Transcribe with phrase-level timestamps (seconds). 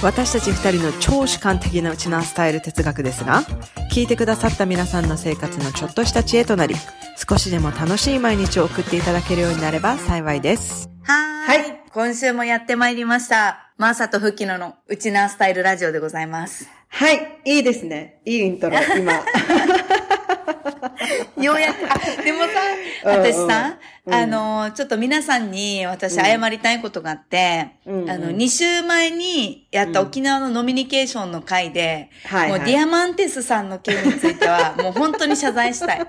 [0.00, 3.42] 私たち二人の超主観的なウチナースタイル哲学ですが、
[3.92, 6.76] 聞いてくださった皆さんの生活のちょっとした知恵となり、
[7.28, 10.88] 少しでも楽しい毎日を送っていただけるようになれば幸いです。
[11.02, 11.62] はーい。
[11.62, 13.72] はい今週もやってまいりました。
[13.76, 16.68] マーサとフキノのウチナースタイルラジオでございます。
[16.90, 18.20] はい、いいですね。
[18.24, 19.14] いいイントロ、今。
[21.40, 22.48] ようやく、あ、でもさ、
[23.04, 36.06] うんうん私さ、うんあの、ちょっと皆さんに私謝りたいことがあって、うんうんあの、2週前にやった沖縄のノミニケーションの回で、はいはいもうディアマンテスさんの件については、 もう本当に謝罪したい。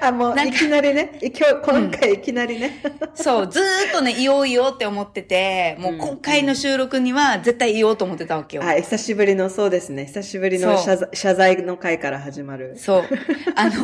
[0.00, 1.18] あ、もう、いきなりね。
[1.22, 2.80] 今日、今回いきなりね。
[3.14, 8.62] そう、ずーっとね、言おう言おうって思ってて、もう今回の収録には絶対言おうと思ってたわけよ。
[8.62, 10.06] はい、久しぶりの、そうですね。
[10.06, 10.76] 久しぶりの
[11.12, 12.76] 謝罪の回から始まる。
[12.76, 13.04] そう。
[13.54, 13.77] あの、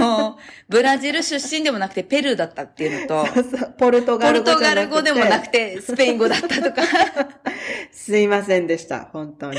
[0.68, 4.62] ブラジル出身でもなくてペルーだったっていうのと、そうそうポルトガル語ポルト。
[4.62, 6.82] ガル語でもなくてスペイン語だったとか、
[7.92, 9.08] すいませんでした。
[9.12, 9.58] 本当に。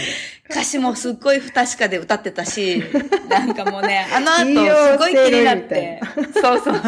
[0.50, 2.84] 歌詞もすっごい不確かで歌ってたし、
[3.30, 6.02] なんかもうね、あの後すごい気になっセて、
[6.42, 6.82] そうそう。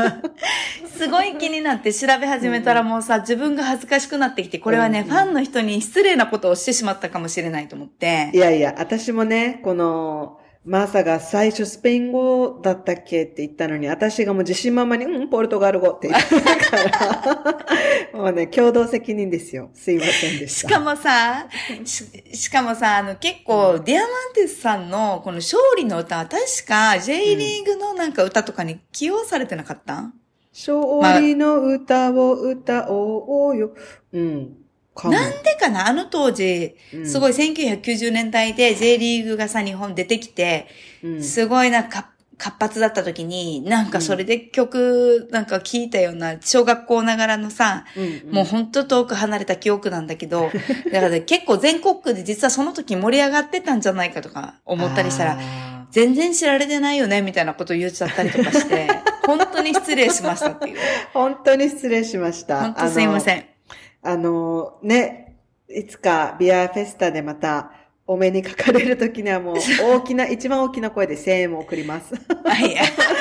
[0.97, 17.65] すごい気になって調べ始めたらもうさ、自分が恥ずかしくなってきて、これはね、うんファンの人に失礼なことをしてしまったかもしれないと思ってい、やいや、私もね、この、マーサが最初スペイン語だったっけって言ったのに、私がもう自信満々に、うん、ポルトガル語って言ったか
[18.11, 19.69] ら、 もうね、共同責任ですよ。
[19.73, 20.55] すいませんでし。
[20.55, 21.47] したかもさ、
[21.85, 30.11] ししかもさ、あの結構、ディアマンテスさんのこの勝利の歌は確か J リーグのなんか歌とかに起用されてなかった、
[30.51, 33.71] 勝利の歌を歌おうよ。
[34.11, 34.66] うん。
[35.05, 35.87] なんでかな？
[35.87, 37.07] あの当時、うん。
[37.07, 40.67] すごい1990年代で J リーグがさ、日本出てきて、
[41.03, 41.23] うん。
[41.23, 50.51] すごいなんか活発だった時に、なんかそれで曲なんか聴いたような小学校ながらのさ、うんもうほんと遠く離れた記憶なんだけど、
[50.91, 58.87] だからね結構全国区で実はその時盛り上がってたんじゃないかとか思ったりしたら、あ全然知られてないよねみたいなこと言っちゃったりとかして、
[59.25, 60.77] 本当に失礼しましたっていう。
[60.77, 60.79] ー
[61.13, 62.61] 本当に失礼しました。
[62.61, 63.56] 本当すいません。
[64.03, 64.07] ん。
[64.07, 65.37] あの、ね、
[65.69, 67.71] いつかビアフェスタでまた
[68.07, 72.15] お目にかかれるときにはもう大きな、一番大きな声で声援も送ります。
[72.15, 72.75] はい。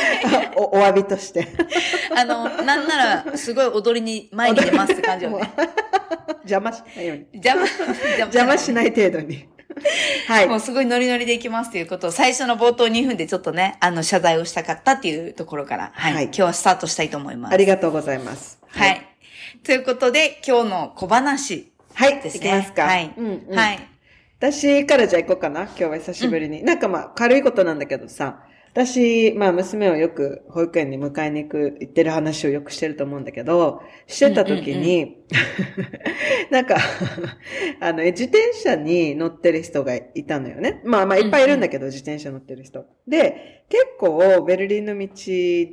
[0.55, 1.49] お、お詫びとして。
[2.17, 5.53] あの、なんなら、すごい踊りに前に出ますって感じよね。
[6.49, 7.27] 邪魔しないように。
[7.33, 9.49] 邪魔、邪邪魔しない程度に。
[10.29, 10.49] はい。
[10.49, 16.15] もうすごいノリノリでいきますということを最初の冒頭2分でちょっとね、あの、謝罪をしたかったっていうところから、はい。
[16.15, 17.55] はい今日はスタートしたいと思います。
[17.55, 18.61] ありがとうございます。
[18.69, 19.16] はい。。
[19.65, 22.21] ということで、今日の小話はい。
[22.23, 22.49] ですね。
[22.49, 22.83] いきますか。
[22.83, 23.15] はい。
[23.17, 23.89] うんうんはい。
[24.39, 25.63] 私からじゃあ行こうかな。
[25.63, 26.63] 今日は久しぶりに。
[26.63, 28.43] なんかまあ、軽いことなんだけどさ。
[28.77, 35.25] 私、まあ、娘をよく保育園に迎えに行く、行ってる話をよくしてると思うんだけど、してた時に、
[36.53, 36.77] なんか、
[37.81, 40.83] あの、自転車に乗ってる人がいたのよね。
[40.85, 42.85] まあまあ、いっぱいいるんだけど、自転車乗ってる人。
[43.09, 45.09] で、結構、ベルリンの道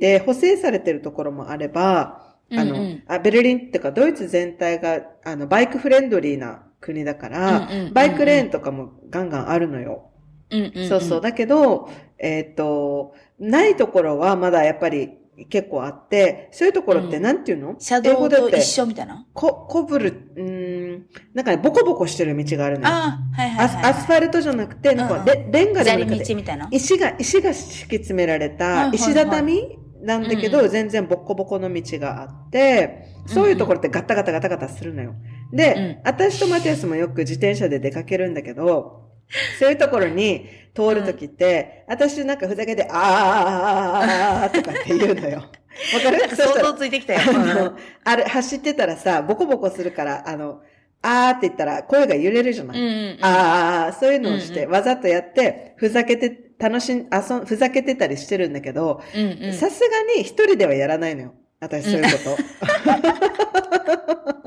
[0.00, 10.10] で補正されてるところもあれば、あの、うんうんあ、ベルリンってか、ドイツ全体が、あの、バイクフレンドリーな国だから、うんうんうんうんバイクレーンとかもガンガンあるのよ。
[10.50, 10.88] うんうん、ん。
[10.88, 11.20] そうそう。
[11.20, 11.88] だけど、
[12.18, 15.10] えっ、と、ないところはまだやっぱり
[15.50, 19.26] 結構あって、そういうところってうんなんていうの、車英語だって道と一緒みたいな？
[19.34, 22.94] こ、こぶる、うーん、なんかね、ボコボコしてる道があるのよ。
[22.94, 23.84] ああ、はいはいアスはい。
[23.86, 26.68] アスファルトじゃなくて、なんかうんうんレレンガじゃ砂利なくて、道みたいな？
[26.70, 35.14] 石が、石が敷き詰められた石畳なんだけど、うんうん全然ボコボコの道があって、そういうところってガタガタガタガタするのよ。
[35.52, 39.04] で、うん私とマティアスもよく自転車で出かけるんだけど、
[39.58, 45.44] そういうところに通るときって、私なんかふざけて、あーとかって言うのよ。
[45.94, 47.20] わかるそ想したら像ついてきたよ。
[47.26, 50.60] あの、あれ、走ってたらさ、ボコボコするから、あの、
[51.06, 53.24] あーって言ったら声が揺れるじゃない、うんうんうん。
[53.24, 59.52] ああ、そういうのをして、うんわざとやって、ふざけて、楽しん、遊ん、ふざけてたりしてるんだけど、うんうん。
[59.52, 59.86] さすが
[60.16, 61.34] に一人ではやらないのよ。
[61.60, 62.36] 私、そういうこと。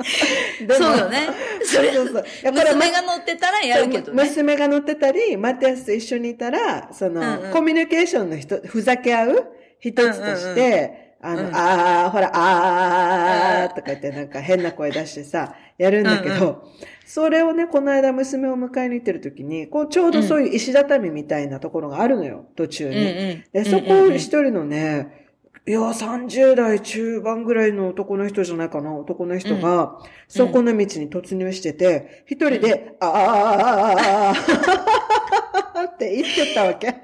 [0.77, 1.30] そうよね。
[1.63, 2.25] それ、そうそう。
[2.44, 4.24] やっぱり娘が乗ってたらやるけどね。
[4.24, 9.45] 娘が乗ってたり、マティアスと一緒にいたら、その、うんうんコミュニケーションの人、ふざけ合う
[9.80, 11.55] 一つとして、あの、うん。
[11.55, 16.57] あー、ほら、あーとか言ってなんか変な声出してさ、やるんだけど、うん
[17.07, 22.99] それをね、この間娘を迎えに行ってる時に、こう、ちょうどそういう石畳みたいなところがあるのよ、途中うんに。
[22.99, 23.43] うん。
[23.53, 24.15] で、そこうんうんうん。
[24.17, 25.27] 一人のね、
[25.65, 29.97] いや、30代中盤ぐらいの男の人じゃないかな、男の人が、
[30.27, 35.26] そこの道に突入してて、一人で、あー
[35.97, 36.95] って言ってたわけ。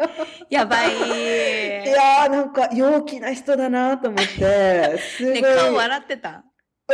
[0.52, 0.90] やばい。
[1.84, 5.42] いやー、なんか陽気な人だなと思って、すごい。
[5.42, 6.44] ね、顔笑ってた？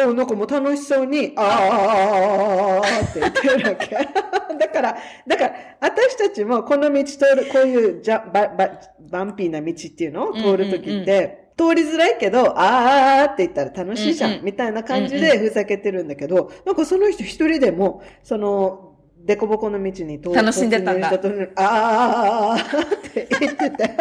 [0.01, 3.97] うん、なんかもう楽しそうに、あーって言ってるわけ。
[4.59, 4.97] だから、
[5.27, 8.69] だから、私たちもこの道通る、こういうじゃババ
[8.99, 10.29] バンピーな道っていうの？
[10.29, 18.88] を通るときって、通りづらいけど、あーって言ったら楽しいじゃんみたいな感じでふざけてるんだけど、なんかその人一人でも、その、
[19.29, 21.11] デコボコの道に通楽しんでたんだ
[21.55, 23.91] あーって言ってて。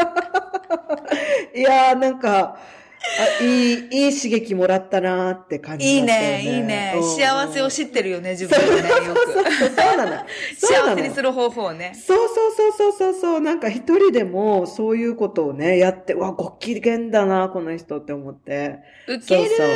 [1.54, 2.56] いやー、なんか、
[3.40, 7.02] あいい、いい刺激もらったなーって感じいいだったよね、いいねうん。
[7.14, 9.34] 幸せを知ってるよね、自分でね、よく。
[9.34, 10.12] そうなの。
[10.56, 11.92] 幸せにする方法をね。
[11.94, 13.40] そうそうそうそうそうそう。
[13.42, 18.78] なんか一人でもそういうことをね、やって、うわ、ご機嫌だな、この人って思って。
[19.06, 19.66] ウケるそうそう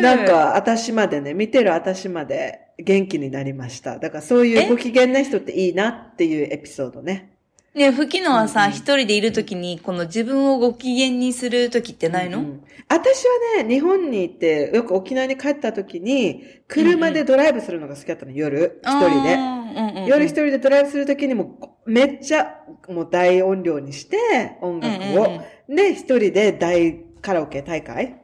[0.00, 3.98] なん、か、私までね、見てる私まで元気になりました。
[3.98, 7.30] だからそういうえご機嫌な人っていいなっていうエピソードね。
[7.74, 13.24] ね、吹きのはさ、うんうん一人でいるときに、この自分をご機嫌にするときってないの、うんうん私
[13.56, 19.34] はね、日本に行って、よく沖縄に帰った時に、車でドライブするのが好きだったの、夜、一人で。
[19.34, 22.58] うんうんうん、夜一人でドライブするときにもうめっちゃ
[22.90, 25.24] もう大音量にして音楽を。
[25.24, 28.21] うんうんうんで、一人で大カラオケ大会はい、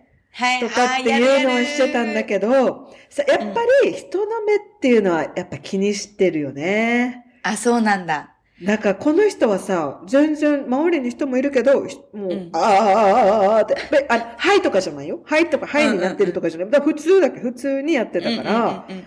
[0.61, 7.25] とかっていうのをしてたんだけど、さやっぱり人の目っていうのはやっぱ気にしてるよね。
[7.45, 7.51] ど。
[7.51, 8.35] あ、そうなんだ。
[8.63, 15.21] だからこの人はさ、全然周りに人もいるけど、ひもう、うんあーあーあーあーって、べあ、はいとかじゃないよ？
[15.25, 16.81] はいとか、はいになってるとかじゃない？
[16.81, 17.41] 普通だけ？
[17.41, 19.05] ど、普通にやってたから、うんうんうんうん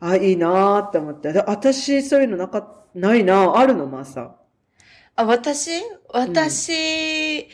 [0.00, 1.32] あ、いいなーって思って。
[1.32, 4.36] で私、そういうのなか、ないなあるの、マーサ？
[5.16, 5.70] あ、私？
[6.12, 7.48] 私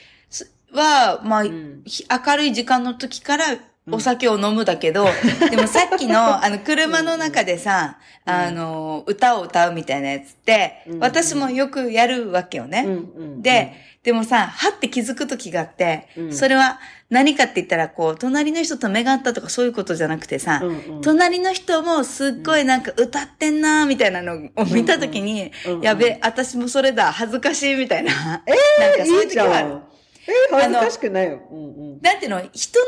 [0.74, 3.44] は、まあ、うんひ明るい時間の時から
[3.90, 5.06] お酒を飲むだけど、
[5.50, 12.84] でもさっきの、あの、車の中でさ、うんあの、歌を歌うみたいなやつってうん、私もよくやるわけよね。
[12.86, 16.80] うんうんで、でもさ、はって気づく時があって、うんそれは
[17.10, 28.42] 何かって言ったら、こう、隣の人と目が合ったとかそういうことじゃなくてさ、うんうん隣の人もすっごいなんか歌ってんなーみたいなのを見た時に、うんうんやべ、私もそれだ、恥ずかしいみたいな。
[28.46, 29.68] えなんかそういう時はある。
[29.68, 29.82] ん。
[30.26, 31.40] え恥ずかしくないよ。
[31.50, 32.00] うんうん。
[32.00, 32.86] なんていうの、人の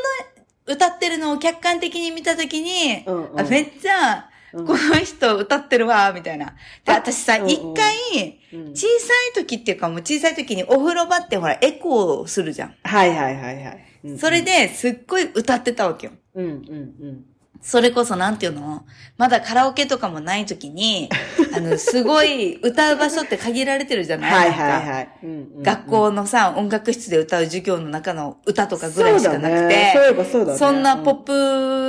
[0.67, 6.55] 歌ってるのを客観的に見た時に、うんうんあめっちゃ、うんこの人歌ってるわ、みたいな。
[6.85, 12.75] で、あ私さ、うんうん一回、うん小さい時っていうかもう小さい時にお風呂場ってほらエコーするじゃん。
[12.83, 13.85] はいはいはいはい。
[14.05, 16.13] うんそれ、ですっごい歌ってたわけよ。
[16.35, 17.25] うんうんうん。
[17.63, 18.85] それこそなんていうの？
[19.19, 21.09] まだカラオケとかもない時に、
[21.57, 24.51] あの、すごい歌う場所って限られてるじゃない？
[24.51, 25.09] はいはいはい。
[25.23, 25.63] うんうんうん。
[25.63, 29.93] 学校のさ、音楽室で歌う授業の中の歌とかぐらいしかなくそうだね。
[29.95, 30.59] そういえて、ばそうだね。
[30.59, 31.15] そんなポッ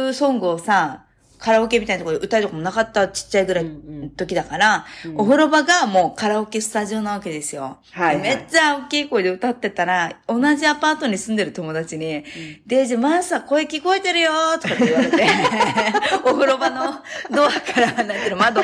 [0.10, 1.04] プソングをさ、
[1.38, 7.78] カラオケみたいなところで歌うとこもなかったちっちゃいぐらいうんうん時だから、うんお風呂場がもうカラオケスタジオなわけですよ。
[7.92, 12.24] はいはいでめっちゃ大きい声で歌ってたら、同じアパートに住んでる友達に、
[12.66, 15.26] デイジ、マーサ声聞こえてるよーとかって言われて、
[16.24, 17.00] お風呂場の
[17.32, 18.62] ドアから離れてる窓。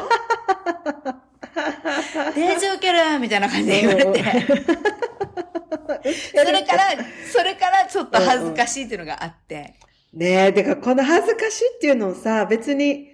[2.35, 4.23] デイジ受けるみたいな感じで言われて。
[6.35, 6.83] それから、
[7.31, 9.75] それからちょっと恥ずかしいっていうのがあって。
[10.13, 13.11] ねえ、てかこの恥ずかしいっていうのをさ、別に、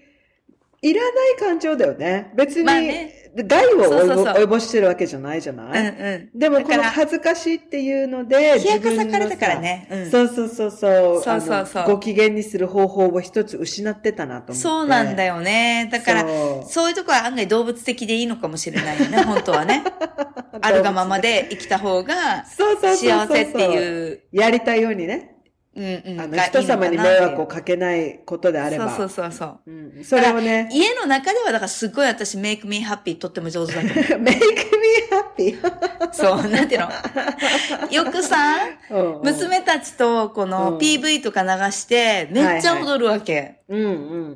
[0.81, 2.31] いらない感情だよね。
[2.35, 6.39] 別に、まあね害をそうそうそう及ぼしてるわけじゃないじゃない、うんうん。
[6.39, 11.23] でもこの恥ずかしいっていうので、冷やかさかれたからねうんそうそうそうそう。
[11.23, 14.61] そうそうそうあのご機嫌にする方法を一つ失ってたなと思って。
[14.61, 15.89] そうなんだよね。
[15.91, 19.83] だから、そうそういうとこは案外動物的でいいのかもしれないよね、 本当はね。
[20.61, 25.38] あるがままで生きた方がそうそうそうそう幸せっていう、やりたいようにね。
[25.79, 26.21] うんうん。
[26.21, 28.89] あの、人様に迷惑をかけないことであれば。
[28.89, 29.59] そうそうそうそう。
[29.71, 33.93] うん、それをね、家の中では、だからすっごい私、make me happy とっても上手だと思
[34.25, 34.39] make
[35.37, 35.57] me happy？
[35.57, 36.09] う。
[36.11, 36.87] そう、なんていうの？
[37.89, 38.57] よくさ、
[38.91, 43.59] うんうん娘たちとこうんの PV とか流して、めっちゃ踊るわけ。
[43.69, 43.91] うんうん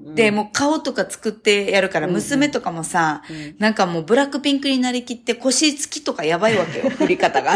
[0.08, 0.16] うん。
[0.16, 7.54] で、もう顔とか作ってやるから、うんうん娘とかもさ、うんなんかもうブラックピンクになりきって腰つきとかやばいわけよ、振り方が。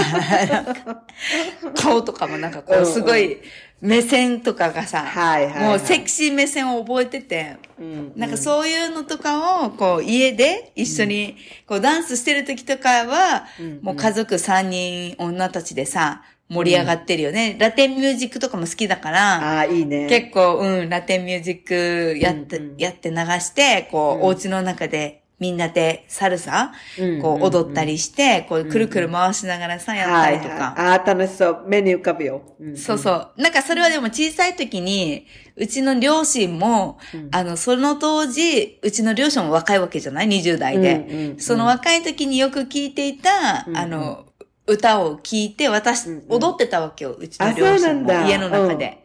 [1.75, 3.37] 顔とかもなんかこう、すごい
[3.79, 5.63] 目線とかがさ、はいはいはい。
[5.69, 17.57] もうセクシー目線を覚えてて、うんなんかそういうのとかを、こう、家で一緒に、こう、ダンスしてる時とかは、うんもう家族3人、女たちでさ、盛り上がってるよね。
[17.59, 20.07] ラテンミュージックとかも好きだから、ああ、いいね。
[20.07, 22.77] 結構、うん、ラテンミュージックやって、うんうん。
[22.77, 24.23] やって流して、こう、うん。
[24.27, 30.53] お家の中でみんなでサルサ、うんこう、踊ったりして、こう、んくるくる回しながらさ、やったはいりとか。
[30.53, 31.63] はいああ、楽しそう。
[31.67, 32.41] 目に浮かぶよ。
[32.59, 33.31] んそうそう。
[33.37, 41.35] なんかそれはでも小さい時に、うちの両親も、うんあの、その当時、うちの両親も若いわけじゃない ?20 代で。
[41.37, 44.25] その若い時によく聞いていた、うんあの、
[44.65, 47.11] 歌を聞いて、私、踊ってたわけよ。
[47.11, 48.11] うちのあ、両親も。
[48.27, 49.03] 家の中で。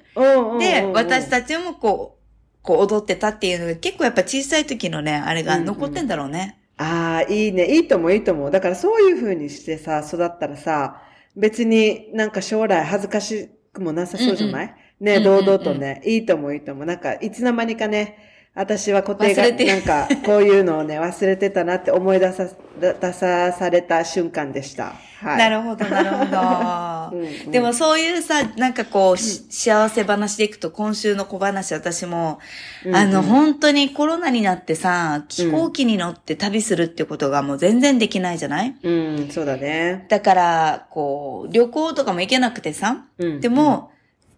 [0.58, 2.21] で、うん私たちもこう、
[2.62, 6.58] こう踊ってたっていうのが結構やっぱ小さい時のね、あれが残ってんだろうね。
[6.76, 7.76] ああ、いいね。
[7.76, 8.50] いいと思う、いいと思う。
[8.50, 11.02] だからそういう風にしてさ、育ったらさ、
[11.36, 16.86] 別になんか将来恥ずかしくもなさそうじゃない、ね、うんうんうん堂々とね、いいと思う、いいと思う。
[16.86, 24.92] なんか、いつの間にかね、私は固定が、なんか、こういうのをね、 忘れてたなって思い出さ、出さされた瞬間でした。
[25.22, 25.38] はい。
[25.38, 27.16] なるほど、なるほど。
[27.16, 32.40] うんうんでもそういうさ、なんかこう、し幸せ話でいくと今週の小話私も、
[32.84, 38.74] うんあの、本当にコロナになってさ、飛行機に乗って旅するってことがもう全然できないじゃない？
[38.82, 40.04] うん、そうだね。
[40.10, 43.40] だから、こう、旅行とかも行けなくてさ、うん。
[43.40, 43.90] でも、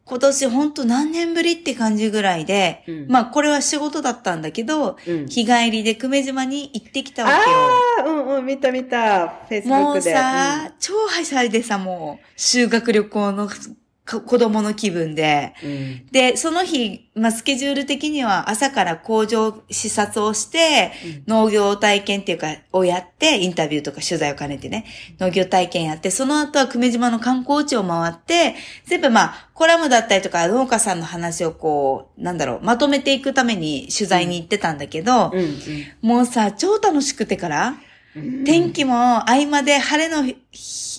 [0.07, 7.57] 今年ほんと何年ぶりって感じぐらいで、うんまあこれは仕事だったんだけど、うん日帰りで久米島に行ってきたわけよ。
[7.57, 9.29] ああ、うんうん、見た見た。
[9.29, 10.13] フェイスブもうックで。
[10.13, 13.55] さ、超はしゃいでさ、もう、修学旅行のか
[14.07, 15.55] 子供の気分で。
[15.63, 16.07] うん、うん。
[16.07, 20.93] で、その日、まあ、スケジュール的には朝から工場視察をして、
[21.27, 24.85] 農業体験っていうか、をやって、インタビューとか取材を兼ねてね、
[25.19, 35.57] 農業体験やって、その後は久米島の観光地を回って、全部まあ、コラムだったりとか農家さんの話をこう、なんだろう、まとめていくために取材に行ってたんだけど、うん、うん。
[36.03, 37.77] もうさ、超楽しくてから、
[38.45, 40.37] 天気も合間で晴れの日、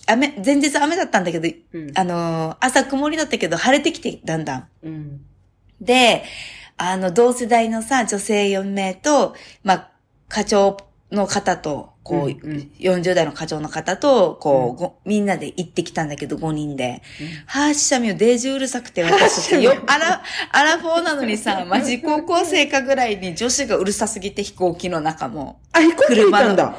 [0.08, 4.68] 雨、前日雨だったんだけど、うんあのー、朝曇りだったけど晴れてきて、だんだん。
[4.84, 5.22] うん。
[5.82, 6.24] で、
[6.78, 9.92] あの、同世代のさ、女性4名と、まあ、
[10.28, 10.78] 課長
[11.12, 17.02] の方と、こう、うんうん40代の課長の方と、こう、ごみんなで行ってきたんだけど、5人で。
[17.48, 20.22] はぁ、しゃみよ、デージうるさくて、 私たち、よ、アラ、
[20.52, 25.60] アラフォーなのにさ、マジ高校生かぐらいに女子がうるさすぎて、飛行機の中も。
[25.72, 26.76] あ、飛行機行ったんだ。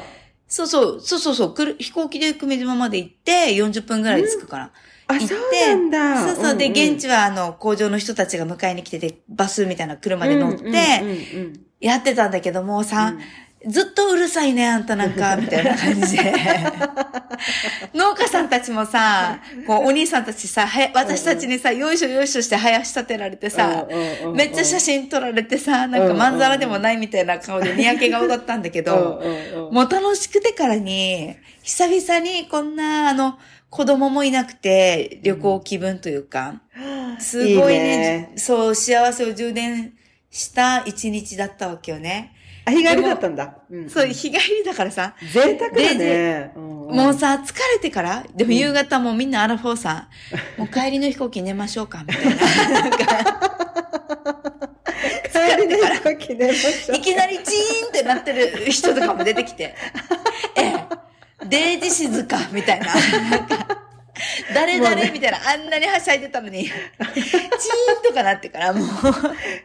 [0.49, 4.71] そうそう、そうそうそう、くる飛行機で久米島まで行って、40分ぐらいで着くから。
[5.09, 6.35] あ、行ってそうなんだ。
[6.35, 6.57] そうそう。
[6.57, 13.15] で、んん現地はあの、工場の人たちが迎えに来てて、バスみたいな車で乗ってうんうん、うんやってたんだけどもうさ、
[13.65, 16.33] ずっとうるさいね、あんたなんか、みたいな感じで。
[17.95, 23.87] 農家さんたちもさ、こう、お兄さんたちさ、はや私たちにさ、よいしょよいしょして林立てられてさ
[24.35, 29.23] めっちゃ写真撮られてさ、なんかまんざらでもないみたいな顔でにやけ顔だったんだけど、
[29.73, 33.39] もう楽しくてからに、久々にこんな、あの、
[33.71, 36.61] 子供もいなくて、旅行気分というか、
[37.19, 39.95] すごいね、いいそう、幸せを充電
[40.31, 42.36] した一日だったわけよね。
[42.67, 43.59] あ、日帰りだったんだ。
[43.71, 46.53] うんそう、日帰りだからさ、贅沢だね。
[46.57, 50.09] もうさ、疲れてから、でも夕方もうみんなアラフォーさ、
[50.59, 52.35] もう帰りの飛行機寝ましょうか、みたいな。
[52.35, 52.97] なんか
[55.33, 59.77] 帰りの飛行機でましょういきなりチーンってなってる人とかも出てきて、
[60.59, 60.85] ええ、
[61.47, 62.87] デイジ静か、みたいな。
[63.31, 63.86] なんか
[64.55, 68.85] 誰誰みたいな、あんなにはしゃいでたのに、チーンとかなってから、も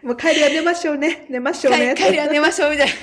[0.04, 1.26] う、もう帰りは寝ましょうね。
[1.30, 1.94] 寝ましょうね。
[1.96, 2.94] 帰帰りは寝ましょう、みたいな。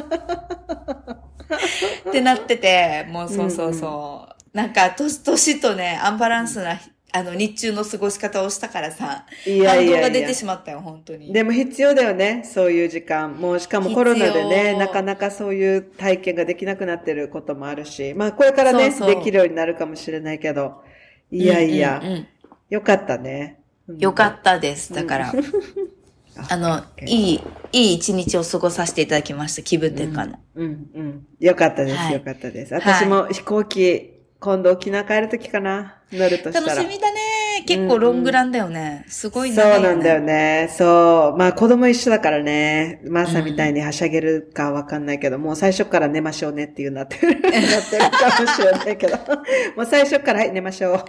[2.08, 4.56] ってなってて、もうそうそうそう。
[4.56, 6.80] なんか、年、年とね、アンバランスな、
[7.12, 11.32] あの、日中の過ごし方をしたからさ、いやいやが出てしまったよ、本当に。
[11.32, 12.42] でも必要だよね。
[12.44, 13.36] そういう時間。
[13.36, 20.82] もうしかもコロナで必ね、要なかなかそういう体験ができなくなってることもあるし、まあこれからね、そうそうできるようになるかもしれないけど、
[21.30, 22.26] いやいや、うんうんうん
[22.70, 23.60] よかったね。
[23.88, 24.92] うんよかったです。
[24.92, 25.32] だから、
[26.48, 27.40] あの、いい、
[27.72, 29.62] いい一日を過ごさせていただきました。
[29.62, 30.38] 気分転換の。
[30.56, 31.26] うん、うん。
[31.38, 32.72] よかったです、はいよかったです。
[32.74, 36.66] 私も飛行機、今度沖縄帰るときかな、乗るとしたら。
[36.66, 37.20] 楽しみだね。
[37.66, 39.04] 結構ロングランだよね。
[39.08, 39.88] すごいそう長いよね。
[39.88, 40.68] なんだよね。
[40.76, 41.38] そう。
[41.38, 43.00] まあ子供一緒だからね。
[43.04, 47.52] マーサみたいにはしゃげるかわかんないけど、もう最初から寝ましょうねっていうなってる、 なっ
[47.90, 49.16] てるかもしれないけど。
[49.76, 50.98] もう最初からはい寝ましょう。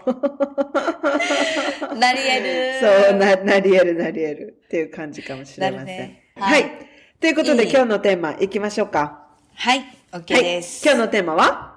[1.97, 2.79] なり得る。
[3.09, 5.85] そう、な、なり得るなり得るっていう感じかもしれません。
[5.85, 6.45] ねは。
[6.45, 6.65] はいい
[7.19, 9.27] ということでいい今日のテーマ行きましょうか。
[9.55, 9.79] はい。
[10.11, 10.43] OK はい。
[10.43, 10.83] です。
[10.85, 11.73] 今日のテーマは？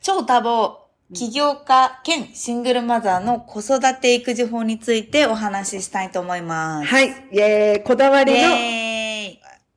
[0.00, 0.72] 超多忙、
[1.14, 6.86] 起業家兼シングルマザーの子育て育児法についてお話ししたいと思います。
[6.86, 7.08] はい。
[7.08, 7.82] イェーイ。
[7.82, 8.38] こだわりの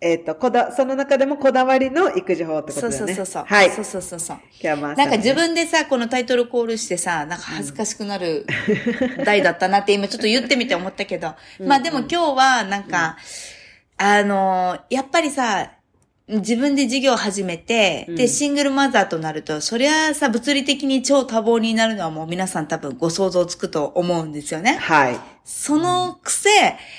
[0.04, 3.14] えっ、と、こだ、その中でもこだわりの育児法ってことそうだよね。
[3.14, 3.44] そうそうそう。
[3.46, 3.70] はい。
[3.70, 4.38] そうそうそうそう。
[4.62, 8.46] 今日はまあ、なんか自分でさ、このタイトルコールしてさ、なんか恥ずかしくなる
[9.24, 11.36] 題だったなって今ちょっと言ってみて思ったけど。
[11.60, 13.16] まあでも今日はなんか、
[13.96, 15.72] あのーやっぱりさ、
[16.40, 24.78] 自分で事業を始めて、うんで、シングルマザーとなると、そりゃさ、物理的に超多忙になるのはもう皆さん多分ご想像つくと思うんですよね。
[24.78, 25.20] はい。
[25.44, 26.50] そのくせ、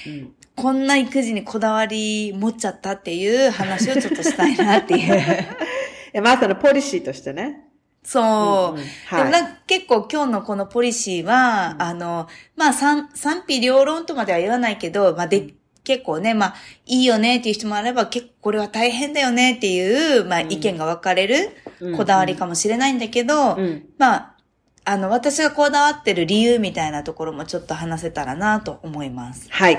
[0.07, 5.47] うんこんな育児にこだわり持っちゃったっていう話をちょっとしたいなっていう。
[6.13, 7.73] え、まあ、そのポリシーとしてね。
[8.03, 8.79] そう。
[8.79, 16.55] うんうんではいもなんか結構今日のこのポリシーは、あの、まあ賛賛否両論とまでは言わないけど、まあで、結構ね、まあ、
[16.87, 23.87] いいよねっていう人もあれば、結構これは大変だよねっていう、まあ意見が分かれるうんこだわりかもしれないんだけど、うん。
[23.99, 24.37] まあ、
[24.85, 29.49] あの、私がこだわってる理由みたいなところもちょっと話せたらなと思います。
[29.51, 29.79] はい。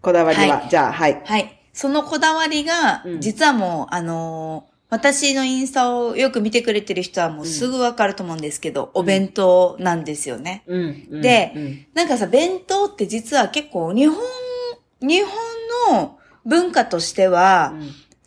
[0.00, 1.22] こだわりは、はじゃあ、はい。
[1.24, 1.60] はい。
[1.72, 10.64] そのこだわりがう、ん実はもう、あのー私のインスタをよく見てくれてる人はもうすぐわかると思うんですけど、お弁当なんですよね。
[10.66, 11.06] うん。
[11.10, 14.16] うんでうんなんかさ、弁当って実は結構日本、
[15.00, 17.74] 日本の文化としては、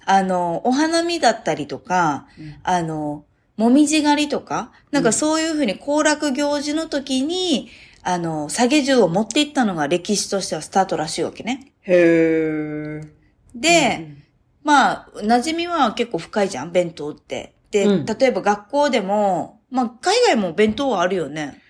[0.05, 3.25] あの、お花見だったりとか、うんあの、
[3.57, 7.69] もみじ狩りとか、なんかそういうふうに行楽行事の時に、
[8.01, 11.71] あの、下げ銃を持っていったのが歴史としてはスタートらしいわけね。
[11.81, 13.07] へー。
[13.55, 14.17] で、
[14.63, 17.53] まあ、馴染みは結構深いじゃん、弁当って。
[17.71, 21.61] で、うん例えば学校でも、まあ、海外も弁当はあるよね。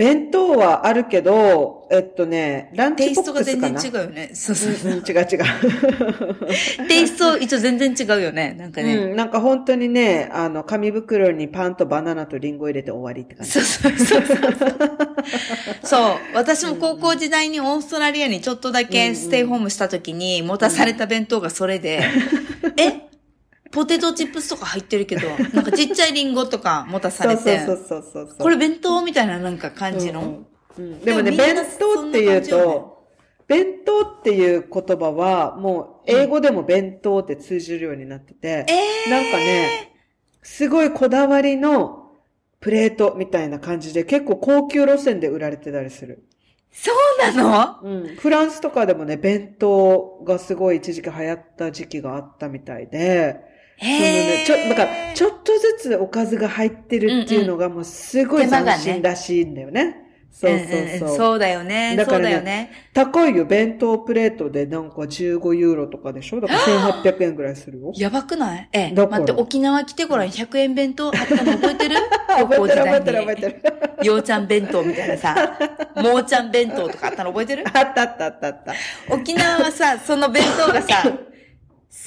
[0.00, 4.30] 弁当はあるけど、えっとね、ランチボテイストがックスかな全然違うよね。
[4.32, 4.92] そうそうそう。
[4.92, 5.36] うんうん違う違
[6.84, 6.88] う。
[6.88, 8.56] テイスト一応全然違うよね。
[8.58, 8.96] なんかね。
[8.96, 13.52] うん、なんか本当にね、あの、紙袋にパンとバナナとリンゴ入れて終わりって感じ。
[13.52, 14.46] そうそうそうそう。
[15.82, 16.16] そう。
[16.32, 22.00] 私も高校時代にオーストラリアにちょっとだけステイホームした時に持たされた弁当がそれで、
[22.80, 23.09] え？
[23.72, 28.36] ポテトチップスとか入ってるけど、 なんかちっちゃいリンゴとか持たされて、そうそうそうそう。
[28.38, 30.20] これ弁当みたいななんか感じの？
[30.20, 33.06] うんうんうんでもね、弁当っていうと、
[33.48, 39.92] 弁当っていう言葉は、もう英語でも弁当って通じるようになってて、えー、なんかね、
[40.42, 42.12] すごいこだわりの
[42.60, 46.24] プレートみたいな感じで結構高級路線で売られてたりする。
[46.72, 47.82] そうなの？
[47.82, 48.16] うん。
[48.16, 53.40] フランスとかでもね、弁当がすごい一時期流行った時期があったみたいで、
[53.80, 60.06] そのねへ、ちょ、だから、ちょっとずつおかずが入ってるっていうのがもうすごい斬新らしいんだよね。
[60.32, 60.78] そうそうそう。
[61.08, 61.96] んんんそうだよね。
[61.98, 62.70] そうだからねだよね。
[62.94, 66.40] 高いよ、弁当プレートでなんか15ユーロとかでしょ？
[66.40, 66.60] だから
[67.02, 67.92] 1800円ぐらいするよ。
[67.96, 68.68] やばくない？
[68.72, 71.96] え、だから待って、沖縄来てごらん、100円弁当あったの覚えてる？
[72.28, 73.62] 覚えてる覚えてる覚えてる。
[74.06, 75.58] ようちゃん弁当みたいなさ、
[75.96, 77.64] もーちゃん弁当とかあったの覚えてる？
[77.66, 78.74] あったあったあったあった。
[79.12, 81.02] 沖縄はさ、その弁当がさ、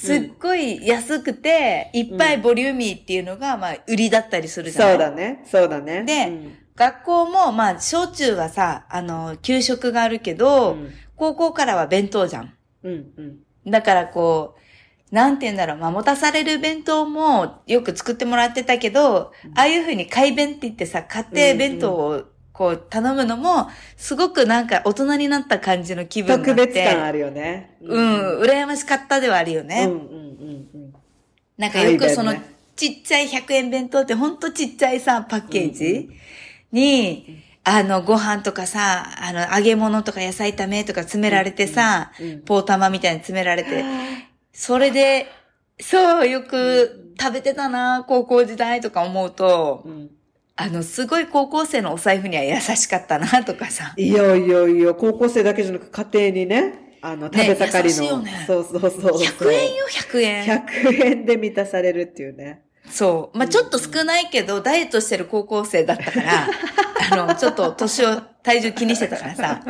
[0.04, 4.92] すっごい安くて、いっぱいボリューミーっていうのが、まあ、売りだったりするじゃない？
[4.92, 6.02] そうだね、そうだね。
[6.04, 6.58] でうん。
[6.76, 10.92] 学校も、まあ、小中はさ、あの、給食があるけど、うん。
[11.16, 12.52] 高校からは弁当じゃん。
[12.82, 13.70] うんうん。
[13.70, 14.56] だからこ
[15.10, 26.38] う、なんて言うんだろう、まあ、持たされる弁当もよく作ってもらってたけど、ああいうふうに買い弁って言ってさ、家庭弁当をこう頼むのも、すごくなんか大人になった感じの気分。
[26.38, 27.76] 特別感あるよね。
[27.82, 29.86] うん、羨ましかったではあるよね。
[29.86, 30.94] うんうんうんうん。
[31.58, 32.32] なんかよくその
[32.76, 36.10] ちっちゃい100円弁当ってほんとちっちゃいさ、パッケージ
[36.70, 43.84] に、あの、ご飯とかさ、あの、揚げ物とか野菜炒めとか詰められてさうんうん、ポー玉みたいに詰められて、
[44.52, 45.26] それで、
[45.80, 50.10] そう、よく食べてたな、高校時代とか思うとう、ん
[50.56, 53.92] あの、すごい高校生のお財布には優しかったな、とかさ。
[53.96, 57.82] いやいやいや、高校生だけじゃなく家庭にね、あの、食べ盛りの。
[57.82, 59.20] 優しいよねそうそうそうそう。
[59.20, 60.46] 100円よ、100円。
[60.46, 62.62] 100円で満たされるっていうね。
[62.88, 63.38] そう。
[63.38, 66.48] まあ、ちょっと少ないけど、ダイエットしてる高校生だったから、
[67.12, 69.60] あの、ちょっと年を、体重気にしてたからさ、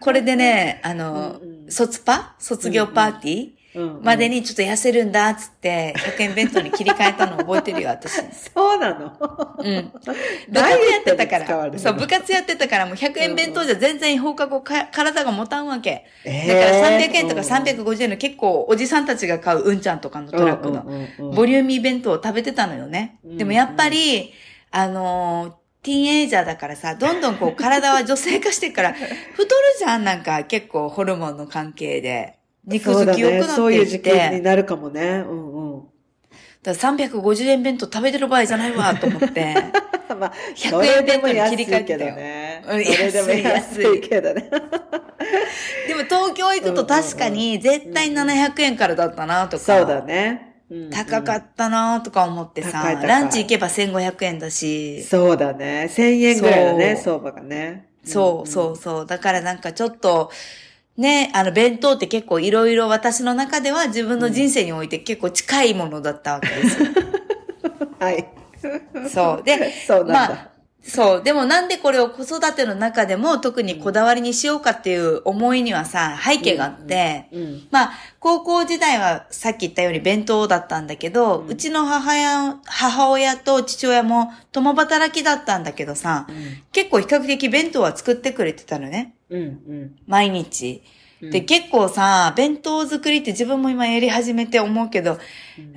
[0.00, 3.53] これでね、あのうんう、ん卒パ卒業パーティーうんうん
[4.02, 8.12] までにちょっと痩せるんだ、つって、100円弁当に切り替えたの覚えてるよ、 私。
[8.54, 9.56] そうなの？
[9.58, 9.92] うん。
[10.48, 16.04] 部活やってたから、そう、部活やってたから、もう100円弁当じゃ全然放課後か体が持たんわけ。
[16.24, 20.84] えだからー300円とか350円の結構おじさんたちが買ううんちゃんとかのトラックの
[21.32, 23.16] ボリューミー弁当を食べてたのよね。
[23.24, 24.32] うんでもやっぱり、
[24.70, 32.38] あのーティーンエイジャーだからさ、どんどんこう体は女性化してから、太るじゃん、なんか結構ホルモンの関係で。
[32.66, 33.22] 肉そうだね。
[33.22, 34.36] 付き良くなそういう時期っていって。
[34.36, 35.24] になるかもね。
[35.26, 35.82] うんうん。
[36.62, 39.54] だから350円弁当食べてる場合じゃないわ、と思って。
[40.18, 42.64] まあ、100それでも円弁当に切り替えてたよね。
[42.66, 44.50] うんそれでも安いけどね。
[45.88, 49.62] ででも東京行くと確かに絶対700円からだったなとか。
[49.62, 50.54] そうだね。
[50.70, 55.90] うん高かったなとか思ってさ、高い高いランチ行けば1500円だし、そうだね。
[55.94, 57.88] 1000円ぐらいだね、相場がね。
[58.04, 59.06] そうそうそう。
[59.06, 60.30] だからなんかちょっと、
[60.96, 66.78] ね、あの弁当って結構いろいろ私の中では自分の人生において結構近いものだったわけです。
[67.98, 68.28] はい。
[69.08, 69.42] そう。
[69.44, 70.12] で、 そうなんだ。
[70.12, 70.48] まあ、
[70.82, 71.22] そう。
[71.22, 77.66] でもなんでこれを子育ての中でも特にこだわりにしようかっていう思いにはさ、背景があって、うん。
[77.72, 86.28] まあ、高校時代はさっき言ったように弁当だったんだけど、うちの母親、母親と父親も共働きだったんだけどさ、
[86.70, 89.13] 結構比較的弁当は作ってくれてたのね。
[89.30, 89.40] うん。
[89.42, 89.96] うん。
[90.06, 90.82] 毎日。
[91.30, 95.18] で、結構さ、弁当作りって自分も今やり始めて思うけど、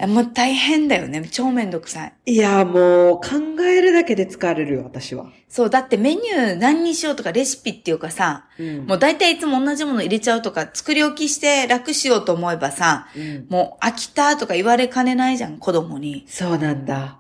[0.08, 1.28] もう大変だよね。
[1.32, 2.34] 超めんどくさい。
[2.34, 5.32] いや、もう考えるだけで疲れるよ、私は。
[5.48, 16.26] そう、だってメニュー何にしようとかレシピっていうかさ、うんもう大体いつも同じもの入れちゃうとか、作り置きして楽しようと思えばさ、うんもう飽きたとか言われかねないじゃん、子供に。
[16.28, 17.20] そうなんだ。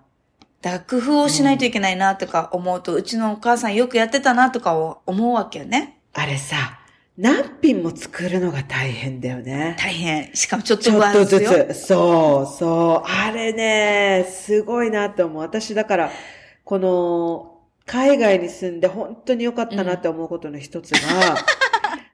[0.61, 5.96] だから工夫をしないといけないなとか思うと、うちのお母さんよくやってたなとかを思うわけよね。
[6.19, 6.79] あれさ、
[7.15, 9.75] 何品も作るのが大変だよね。
[9.79, 10.35] 大変。
[10.35, 11.67] しかもちょっとちょっとずよ。
[11.69, 11.73] つ。
[11.75, 13.07] そう、そう。
[13.07, 15.43] あれね、すごいなと思う。
[15.43, 16.11] 私だから、
[16.63, 21.37] この、海外に住んで本当に良かったなって思うことの一つが、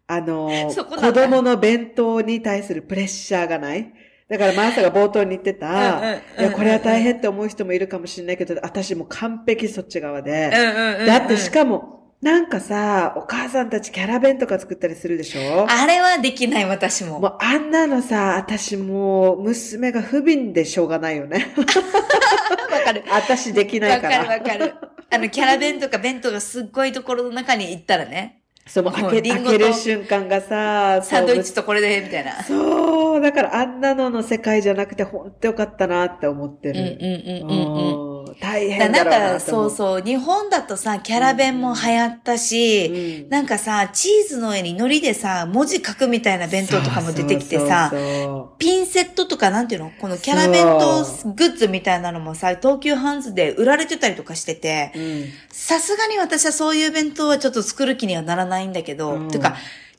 [0.08, 3.94] あの、 子供の弁当に対するプレッシャーがない。
[4.28, 10.52] だからマーサが冒頭に言ってた、うんうんうんうんいや、これは大変って思う人もいるかもしれないけど、私もう完璧そっち側で。
[10.54, 15.68] うんうんうんうんだってしかも、なんかさ、お母さんたちキャラ弁とか作ったりするでしょ？
[15.70, 17.20] あれはできない、私も。
[17.20, 21.54] もうあんなのさ、私もう娘が不憫でしょうがないよね。
[21.58, 23.04] わかる。
[23.12, 24.08] 私できないか。
[24.08, 24.74] わからるわかる。
[25.12, 32.42] あの、キャラ弁とか弁当がすっごいところの中に行ったらね、そう、もう開け開ける瞬間がさ、サンドイッチとこれで、みたいな。
[32.44, 36.98] そう、だからあんなのの世界じゃなくて本当よかったなって思ってうんうんる。
[37.02, 38.12] うんうんうん。
[38.28, 39.40] うん大だ変だなんか。
[39.40, 43.30] そうそう、日本だとさ、キャラ弁も流行ったし、うん。
[43.30, 49.92] なんかさ、チーズの上に海苔でさ、文字書くみたいな弁当とかも出てきてさ、そうそうピンセットとかなんていうの？
[50.00, 55.26] このキャラ弁当グッズみたいなのもさ、東急ハンズで売られてたりとかしててそう、うん。
[55.50, 59.28] さすがに私はそういう弁当はちょっと作る気にはならないんだけど、うん。
[59.30, 59.56] てか、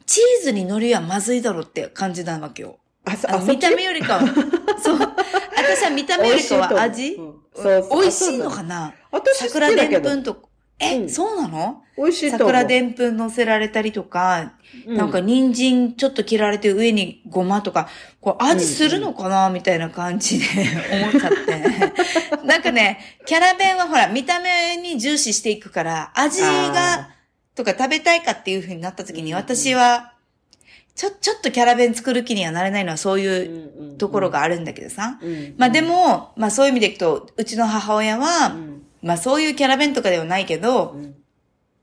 [0.06, 2.78] チーズに海苔はまずいだろって感じなわけよ。
[3.06, 4.20] あ、そあの見た目よりかは、
[4.82, 4.98] そう。
[5.64, 8.94] 私は見た目よりかは味美味しいのかな？
[9.10, 10.10] 私好桜できだけど。
[10.10, 10.48] んぷんと、
[10.80, 11.08] え、うん。
[11.10, 11.82] そうなの？
[11.96, 12.38] 美味しいと。
[12.38, 14.54] 桜でんぷん乗せられたりとか、
[14.86, 14.96] うん。
[14.96, 17.88] なんか人参ちょっと切られて上にごまとか、
[18.20, 19.50] こう味するのかな？
[19.50, 20.44] みたいな感じで
[20.92, 21.56] 思っちゃって。
[22.44, 27.10] なんかね、キャラ弁はほら、見た目に重視していくから、味が、
[27.54, 30.13] とか食べたいかっていう風になった時に私は、
[30.94, 35.18] ちょ、ちょっとキャラ弁作る気にはなれないのはそういうところがあるんだけどさ。
[35.22, 41.14] うんまあでも、まあそういう意味でいくと、うちの母親は、うんまあそういうキャラ弁とかではないけど、うん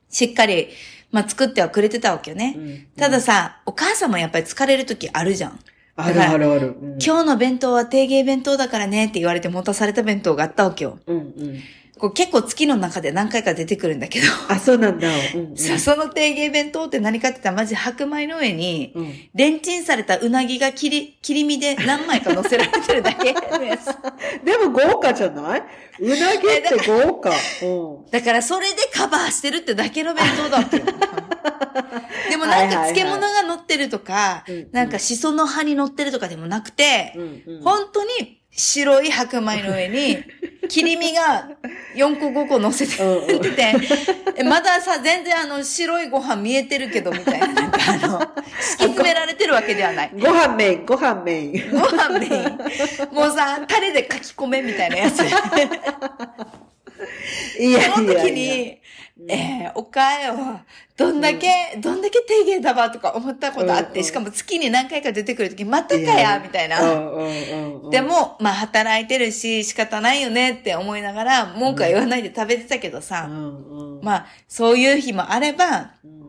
[0.10, 0.68] しっかり、
[1.12, 2.56] まあ作ってはくれてたわけよね。
[2.58, 5.60] うんたださ、お母さんもやっぱり疲れる時あるじゃん。
[5.96, 6.68] あるあるある。
[6.82, 11.00] うん今日の弁当は定芸弁当だからねって言われて持たされた弁当があったわけよ。
[11.06, 11.60] うんうん。
[12.02, 15.08] こう結構月の中で何回か出てくるんだけど、あ、そうなんだ。
[15.08, 23.86] うんうん さ、その定芸弁当って何かって言ったらマジ白米の上に、うんレンチンされたうなぎが切り、切り身で何枚か乗せられてるだけのやつ。
[24.44, 25.64] でも豪華じゃない？
[26.00, 27.30] うなぎって豪華。
[27.62, 28.12] うん。
[28.12, 30.84] だからそれでカバーしてるってだけの弁当だわけよ。
[32.32, 40.18] でもなんか漬物が乗ってるとかなんかシソの葉に乗ってるとかでもなくて、うんうん本当に白い白米の上に、
[40.68, 41.52] 切り身が
[41.96, 43.74] 4個5個乗せてうんうんてて、
[44.36, 50.12] えまださ、全然あの白いご飯見えてるけどみたいな、なんかあの、敷き詰められてるわけではない。
[50.14, 51.72] ご飯メイン、ご飯メイン。
[51.72, 53.14] ご飯メイン。
[53.14, 55.22] もうさ、タレで書き込めみたいなやつ。
[57.60, 57.94] いや。
[57.96, 58.80] その時に、
[59.28, 60.64] えー、おかえは、
[60.98, 66.82] どんだけ、どんだけ低減だわとか思ったことあって、うんうんしかも月に何回か出てくる時、またかいやや、みたいな。
[66.82, 67.90] うんうんうんうん。
[67.90, 74.02] で、も、まあ働いてるし、仕方ないよねって思いながら、文句は言わないで食べてたけどうさ、んうん。
[74.02, 76.21] まあ、そういう日もあれば、うん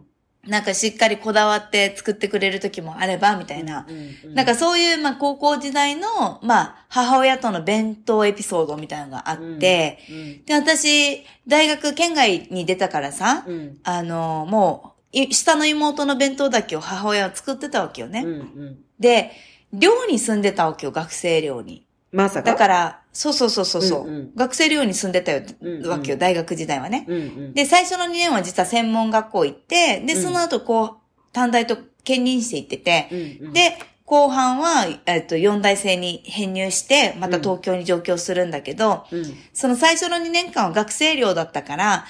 [0.46, 3.86] なんかしっかりこだわって作ってくれる時もあれば、みたいな。
[4.34, 18.22] なんかそういう、まあ高校時代の、まあ母親との弁当エピソードみたいなのがあって、うんで、私、大学県外に出たからさ、うんあの、もう、い下の妹の弁当だけを母親は作ってたわけよね。
[18.24, 19.32] うんうんで、
[19.72, 21.86] 寮に住んでたわけよ、学生寮に。
[22.12, 22.52] まさか？
[22.52, 24.34] だから、そうそうそうそうそう、うんうん。
[24.34, 25.42] 学生寮に住んでたよ、
[25.86, 27.04] わけよ、大学時代はね。
[27.08, 27.54] うんうん。
[27.54, 30.22] で、最初の2年は実は専門学校行って、で、うん。
[30.22, 30.96] その後こう、
[31.32, 42.04] 短大と兼任していってて、うんうん、で、後半は、えっと、四大生に編入して、また東京に上京するんだけど、うん、その最初の2年間は学生寮だったから、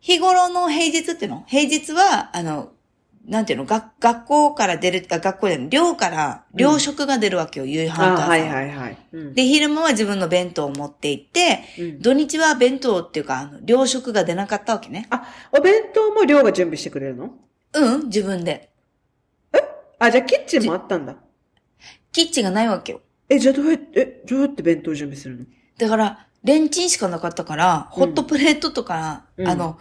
[0.00, 1.44] 日頃の平日っていうの？
[1.46, 2.72] 平日は、あの、
[3.26, 8.24] なんていうの学学校から出る、あ学校で寮から、寮食が出るわけよ、夕飯と朝。
[8.26, 8.98] あはいはいはい。
[9.12, 15.08] うん、で、昼間は自分の弁当を持って行って、うん土日は弁当っていうか、あの、寮食が出なかったわけね。
[15.10, 17.30] あ、お弁当も寮が準備してくれるの？
[17.74, 18.70] うん、自分で。
[19.98, 21.16] あ、じゃあキッチンもあったんだ。
[22.12, 23.00] キッチンがないわけよ。
[23.28, 25.44] え、じゃあどうやって、え、どうやって弁当準備するの？
[25.78, 29.78] だから、レンチンしかなかったから、ホットプレートとか、うんあの、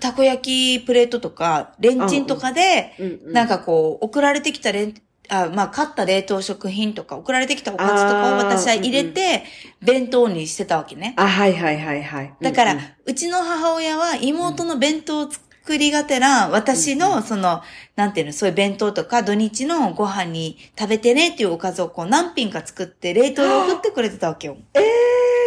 [0.00, 4.94] たこ焼きプレートとか、レンチンとかで、うんうんなんかこう、送られてきたレン、
[5.28, 9.44] あまあ、買った冷凍食品とか、送られてきたおかずとかを私は入れて、
[9.80, 11.14] 弁当にしてたわけね。
[11.16, 12.34] あ、はいはいはいはい。
[12.40, 17.62] だから、ううんちの母親は妹の弁当を作りがてら、私のその、
[17.94, 24.56] なんていうの、そういう弁当とか土日のご飯に食べてねっていうおかずをこう何品か作って冷凍で送ってくれてたわけよ。
[24.74, 24.82] えー、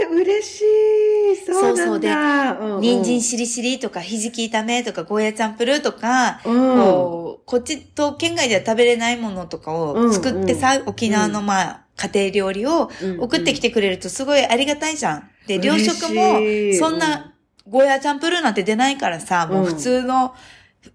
[0.07, 1.45] 嬉しい。
[1.45, 1.77] そうなんだ。
[1.77, 12.89] そうそうでうんうん人参しりしりとか、ひじき炒めとか、ゴーヤチャンプルーとか、うんこう、こっちと県外では食べれないものとかを作ってさ、沖縄のまあ、家庭料理を
[13.19, 15.29] 送ってきてくれるとすごいありがたいじゃん。
[15.47, 16.39] で、両食も、
[16.77, 17.33] そんな、
[17.67, 20.35] ゴーヤチャンプルーなんて出ないからさ、もう普通の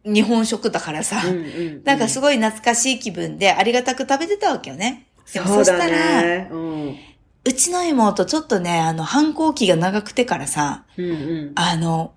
[0.04, 5.06] 日本食だからさ、うんうんなんかすごい懐かしい気分でありがたく食べてたわけよね。
[5.32, 6.48] でもそうだそしたら、ね。
[6.50, 6.96] うん。
[7.44, 11.12] うちの妹ちょっとね、あの、反抗期が長くてからさ、うんう
[11.46, 11.52] ん。
[11.54, 12.12] あの、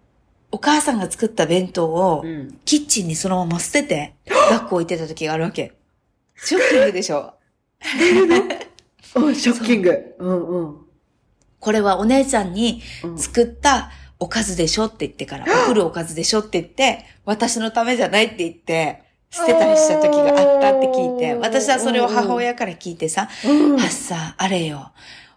[0.52, 4.16] お母さんが作った弁当をうんキッチンにそのまま捨てて、
[4.52, 5.74] 学校行ってた時があるわけ。
[6.36, 7.34] ショッキングでしょ？
[9.16, 10.16] うん、ショッキング。
[10.20, 10.78] うんうん。
[11.60, 19.03] これはお姉ちゃんにうん作ったおかずでしょって言ってから、 送るおかずでしょって言って、私のためじゃないって言って、
[19.34, 24.92] 捨てたりした時があったって聞いて、私はそれを母親から聞いてさ、うんはっさ、あれよ。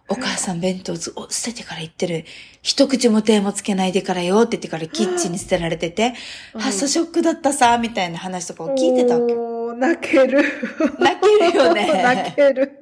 [0.09, 2.23] お母さん弁当ずお捨ててから言ってる。
[2.61, 6.13] 一口も手もつけないでからよって言ってからキッチンに捨てられてて、
[6.53, 9.33] うんはっさショックだったさ、みたいな話とかを聞いてたわけ。
[9.77, 10.43] 泣ける。
[10.99, 12.79] 泣けるよね 泣ける。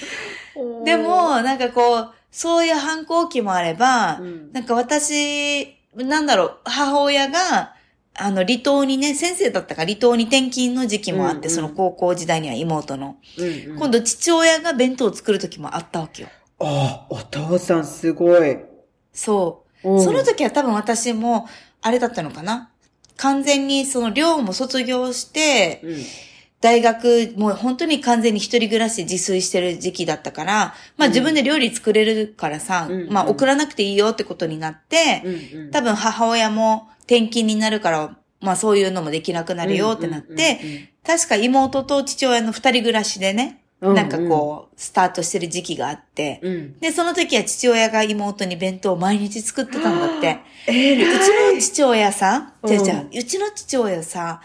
[0.84, 7.74] でも、なんかこう、そういう反抗期もあれば、うんなんか私、なんだろう、母親が、
[8.14, 13.16] あの、離島にね、先生だったから離島に転勤の時期もあって、うんうんその高校時代には妹の。
[13.38, 16.28] うんうん今度父親が弁当を作る時もあったわけよ。
[16.58, 18.58] あ、お父さんすごい。
[19.12, 19.90] そう。
[19.92, 21.48] うんその時は多分私も、
[21.80, 22.70] あれだったのかな
[23.16, 25.96] 完全にその寮も卒業して、うん
[26.60, 33.08] 大学、もう本当に完全に一人暮らしで自炊してる時期だったから、まあ自分で料理作れるからさ、うん。
[33.10, 35.70] まあ送らなくていいよってことになって、うんうん。
[35.70, 46.78] 多分母親も転勤になるから、まあそういうのもできなくなるよってなって、確か妹と父親の二人暮らしでね、なんかこう、スタートしてる時期があって、うん。
[46.80, 50.38] で、その時は父親が妹に弁当を毎日作ってたんだって。
[50.66, 54.42] えでうちの父親さ、うんじゃあじゃあうちの父親さ、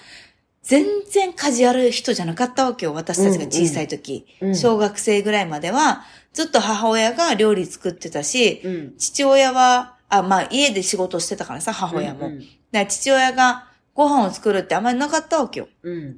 [0.65, 2.93] 全然家事ある人じゃなかったわけよ。
[2.95, 4.25] 私たちが小さい時。
[4.41, 12.27] うんうん小学生ぐらいまでは、ずっと母親が料理作ってたし、うん父親は、あ、まあ家で仕事してたからさ、母親も。
[12.27, 15.67] うんうんだから父親がご飯を作るってあんまりなかったわけよ。
[15.83, 16.17] うん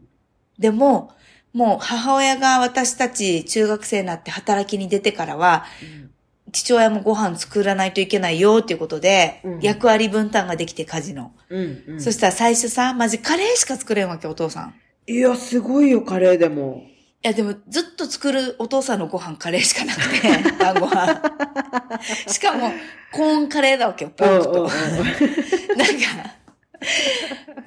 [0.57, 1.11] でも、
[1.53, 5.65] もう母親が私たち中学生になって働きに出てからは、
[6.57, 11.31] 父親もご飯作らないといけないよっていうことで、うん役割分担ができて家事の。
[11.49, 14.75] うんうんそしたら最初さ、マジカレーしか作れんわけ、お父さん。
[15.07, 16.83] いや、すごいよ、カレーでも。
[17.23, 20.27] いや、でもずっと作るお父さんのご飯カレーしかなくて、
[20.59, 21.21] 晩ご飯。
[22.27, 22.71] しかも、
[23.11, 24.63] コーンカレーだわけよ、ポークと。
[25.77, 26.35] なんか、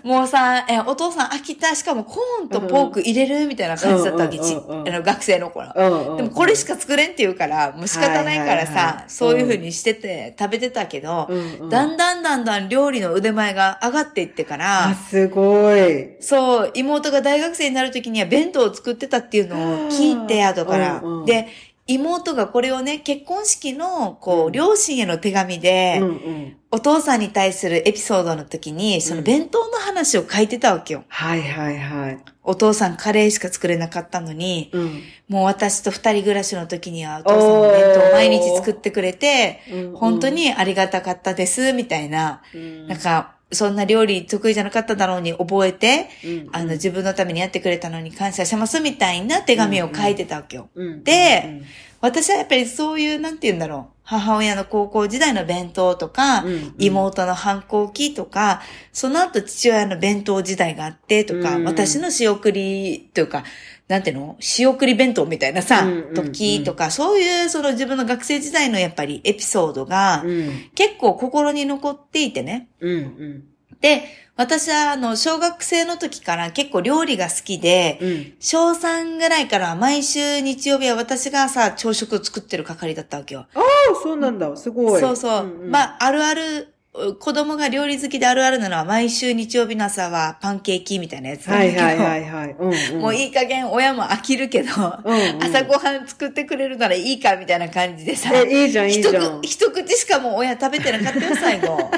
[0.03, 5.73] もうさ、え、お父さん飽きた、しかもコーンとポーク入れるみたいな感じだったわけ、ちあの学生の頃。
[6.17, 11.29] でもこれしか作れんって言うから、もう仕方ないからさは、いそういう風にしてて食べてたけど、
[11.71, 16.17] だんだんだんだん料理の腕前が上がっていってかあ、ら、すごい。
[16.21, 21.03] そう、妹が大学生になる時には弁当を作ってたっていうのを聞いて、後から。
[21.27, 21.49] で、
[21.95, 26.57] 妹がこれをね、結婚式の、こう、うん両親への手紙で、うんうん。
[26.73, 31.05] お父さんに対するエピソードの時に、その弁当の話を書いてたわけよ。
[31.09, 32.19] はいはいはい。
[32.45, 35.03] お父さんカレーしか作れなかったのに、うん。
[35.29, 42.43] もう私と二人暮らしの時にはお父さんの弁当を毎日作ってくれて、うん本当にありがたかったです、みたいな。
[42.55, 46.49] うんなんか、そんな料理得意じゃなかっただろうに覚えて、うん。
[46.53, 50.71] あの、自分のためにやってくれたのに感謝しますみたいな手紙を書いてたわけよ。
[50.75, 51.05] うん。
[51.05, 51.63] で
[52.01, 54.01] 私はやっぱりそういう、なんて言うんだろう。
[54.03, 56.53] 母親の高校時代の弁当とか、うん。
[56.53, 56.75] うん。
[56.79, 61.65] 妹の反抗期とか、その後父親の弁当時代があってとか、うん。
[61.65, 63.45] 私の仕送りというか、
[63.91, 64.37] なんていうの？
[64.39, 70.71] 仕送り弁当みたいなさ、時とか、そういうその自分の学生時代のやっぱりエピソードが、うん。
[70.77, 72.69] 結構心に残っていてね。
[72.79, 72.93] うん。
[72.93, 73.45] うん。
[73.81, 74.05] で、
[74.37, 78.33] 私はあの、小学生の時から結構料理が好きで、うん。
[78.39, 83.49] 小3ぐらいから毎週日曜日は私がさ、朝食を作ってる係だったわけよ。
[83.55, 83.63] ああ、
[84.01, 84.57] そうなんだ。
[84.57, 85.01] すごい。
[85.01, 85.43] そうそう。
[85.43, 92.57] んんまあ、あるある、子供が料理好きであるあるなのは毎週日曜日の朝はパンケーキみたいなやつなんだけど、はいはいはいはい。
[92.59, 94.73] うんうん、もういい加減親も飽きるけど、
[95.05, 99.49] うんうん朝ごはん作ってくれるならいいかみたいな感じでさ、え、いいじゃん、いいじ一ゃん口。
[99.49, 101.91] 一口しかもう親食べてなかったよ、最後。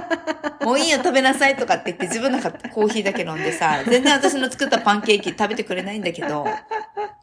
[0.63, 6.51] もういいよ、食べなさいとかって言って自分のコーヒーだけ飲んでさ、全然私の作ったパンケーキ食べてくれないんだけど、うん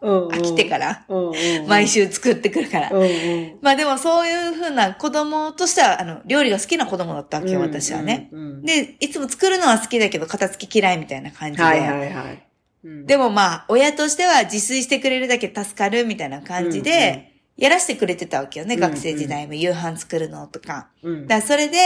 [0.02, 2.90] うん飽きてから、うんうんうん毎週作ってくるから。
[2.92, 8.30] うんうんまあでもそういうふうな子供としては、あの、料理が好きな子供だったわけよ、私はね。
[8.32, 8.40] うん。
[8.40, 8.62] うんうん。
[8.64, 11.64] で、いつも作るのは好きだけど、片付き嫌いみたいな感じで。
[11.64, 12.44] はいはいはい。
[12.84, 13.06] うん。
[13.06, 18.90] でもまあ、親としては自炊してくれるだけ助かるみたいな感じで、やらせてくれてたわけよね、うんうん。
[18.92, 19.54] 学生時代も。
[19.54, 20.90] 夕飯作るのとか。
[21.04, 21.28] うん。
[21.28, 21.78] だそれで、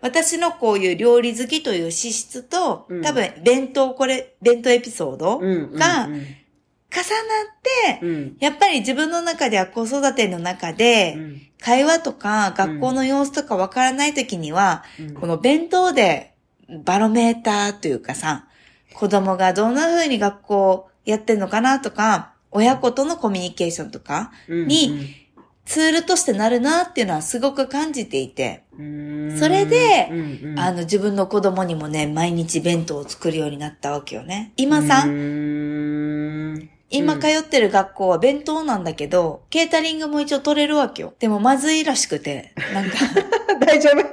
[0.00, 3.02] 私のこういう料理好きという資質と、うん。
[3.02, 5.78] 多分弁当これ、弁当エピソードうんうんうん。
[5.78, 6.08] が
[6.96, 8.36] 重なって、うん。
[8.40, 11.42] やっぱり自分の中では子育ての中で、うん。
[11.60, 15.14] 会話とか学校の様子とかわからない時には、うん。
[15.14, 16.34] この弁当で
[16.84, 18.46] バロメーターというかさ、
[18.94, 25.14] 子供がどんな風に学校やってんのかなとか、親子とのコミュニケーションとかに
[25.66, 29.38] ツールとしてなるなっていうのはすごく感じていて、うん。
[29.38, 30.58] それでうんうん。
[30.58, 34.52] あの自分の子供にもね、毎日弁当を作るようになったわけよね。
[34.56, 41.14] 今さ、うん今通ってる学校は弁当なんだけど、ケータリングも一応取れるわけよ。
[41.18, 42.96] でもまずいらしくて、なんか、
[43.58, 44.04] 大丈夫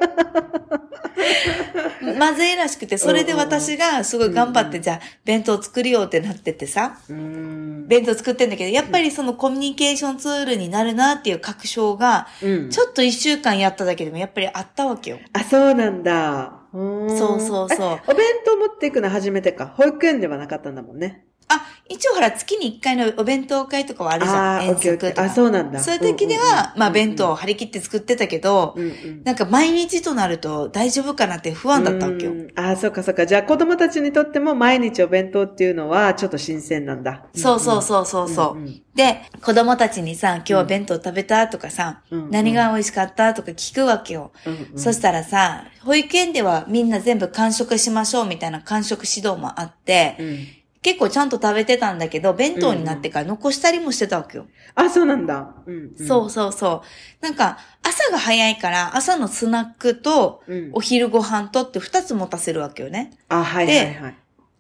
[2.18, 15.20] まずいらしくて、それで私がすごい頑張って、じゃあ弁当作るよってなっててさ、うん弁当作ってんだけど、やっぱりそのコミュニケーションツールになるなっていう確証が、うんちょっと一週間やっただけでもやっぱりあったわけよ。
[15.34, 16.60] あ、そうなんだ。
[16.74, 19.74] そそうそうそうお弁当持っていくの初めてか。
[19.78, 21.26] 保育園ではなかったんだもんね。
[21.56, 24.64] あ、一応ほら月に一回のお弁当会とかはあるじゃん。
[24.64, 25.24] 遠足とか。
[25.24, 32.36] あそうなんだそういう時では、まあ弁当を張り切って作ってたけど、うんうんなんか毎日となると大丈夫かなって不安だったわけよう。
[32.36, 33.26] んあ、そうかそうか。
[33.26, 37.26] じゃあ子供たちにとっても毎日お弁当っていうのはちょっと新鮮なんだ。
[37.36, 38.58] そうそうそうそうそう。
[38.58, 44.32] うんうんで、子供たちにさ、今日は弁当食べたとかさ、うんうん何が美味しかったとか聞くわけよ。
[44.46, 50.48] うんうんそしたらさ、保育園ではみんな全部完食しましょうみたいな完食指導もあって、うん
[50.84, 54.46] 結構ちゃんと食べてたんだけど、弁当になってから残したりもしてたわけよ。
[54.76, 55.56] あ、そうなんだ。
[55.66, 56.84] うんうんそうそうそ
[57.22, 57.26] う。
[57.26, 63.12] なんか、朝が早いから、朝のスナックと、うんお昼ご飯とって二つ持たせるわけよね。
[63.30, 64.16] あ、はいはいはい。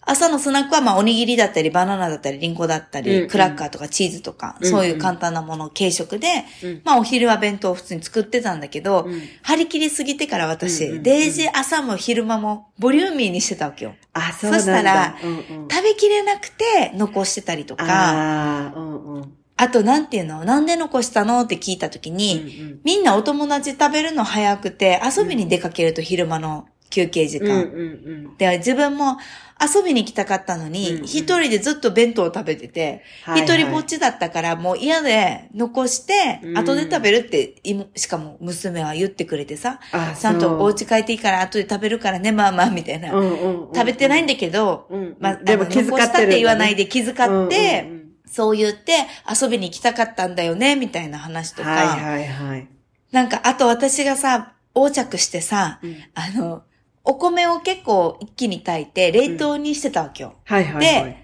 [0.05, 6.27] 朝のスナックはまあおにぎりだったり、バナナだったり、リンゴだったり、うんうんクラッカーとかチーズとか、うんうんそういう簡単なものを軽食で、
[6.63, 13.95] うんまあお昼は弁当を普通に作ってたんだけど、うん張り切りすぎてから私、うんうんうんデイジー朝も昼間もボリューミーにしてたわけよ。
[14.13, 14.63] あ、そうなんだ。
[14.63, 17.85] そしたらうんうん食べきれなくて残してたりとか、
[19.55, 19.69] あ。
[19.69, 20.43] となんていうの？
[20.43, 21.39] なんで残したの？
[21.41, 27.53] って聞いた時に、うんみんなお友達食べるの早くて、遊びに出かけると昼間の休憩時うん間。
[27.53, 29.17] うんうんで、自分も
[29.63, 31.03] 遊びに来たかったのうんに、うん。
[31.03, 33.03] 一人でずっと弁当を食べてて、
[33.35, 36.57] 一人ぼっちだったからもう嫌で残してう、ん。
[36.57, 40.71] 後で食べるって、いしかも娘は言ってくれてさ、あちゃんとおう。
[40.71, 43.09] 家帰っていいから後で食べるからね、まあまあ、みたいな。
[43.09, 48.93] 食べてないんだけど、うんまあ、でも気遣残したって言わないで気遣って、そう言って
[49.29, 52.67] 遊びに行きたかったんだよね、みたいな話とか、はいはいはい。
[53.11, 55.95] なんか、あと私がさ、横着してさ、うん。
[56.15, 56.63] あの、
[57.03, 60.35] お米を結構一気に炊いて冷凍にしてたわけよ。
[60.45, 61.17] はいはいはい。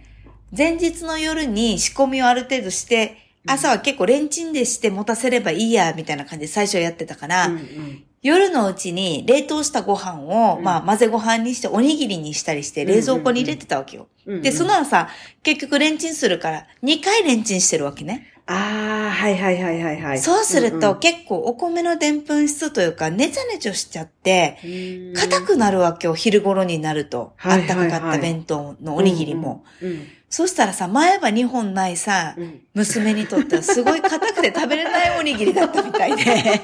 [0.56, 14.10] 前日の夜に仕込みをある程度して、朝は結構レンチンでして持たせればいいや、みたいな感じで最初やってたから、うんうん夜のうちに冷凍したご飯を、うんまあ混ぜご飯にしておにぎりにしたりして冷蔵庫に入れてたわけよ。
[14.26, 15.08] うんうんで、その朝、
[15.42, 18.28] 結局レンチンするから2回レンチンしてるわけね。
[18.52, 20.20] ああ、はいはいはいはいはい。
[20.20, 27.34] そうすると、ん結構お米のでんぷん質というか、ねちゃねちょしちゃって、うん硬くなるわけよ、昼頃になると。
[27.40, 29.64] あはいったかかった弁当のおにぎりも。。
[29.82, 36.24] うんうんそしたらさ、前歯2本ないさ、うん娘にとってはすごい硬くて食べれないおにぎりだったみたいで。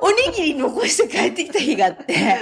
[0.00, 2.38] おにぎり残して帰ってきた日があって、 はっ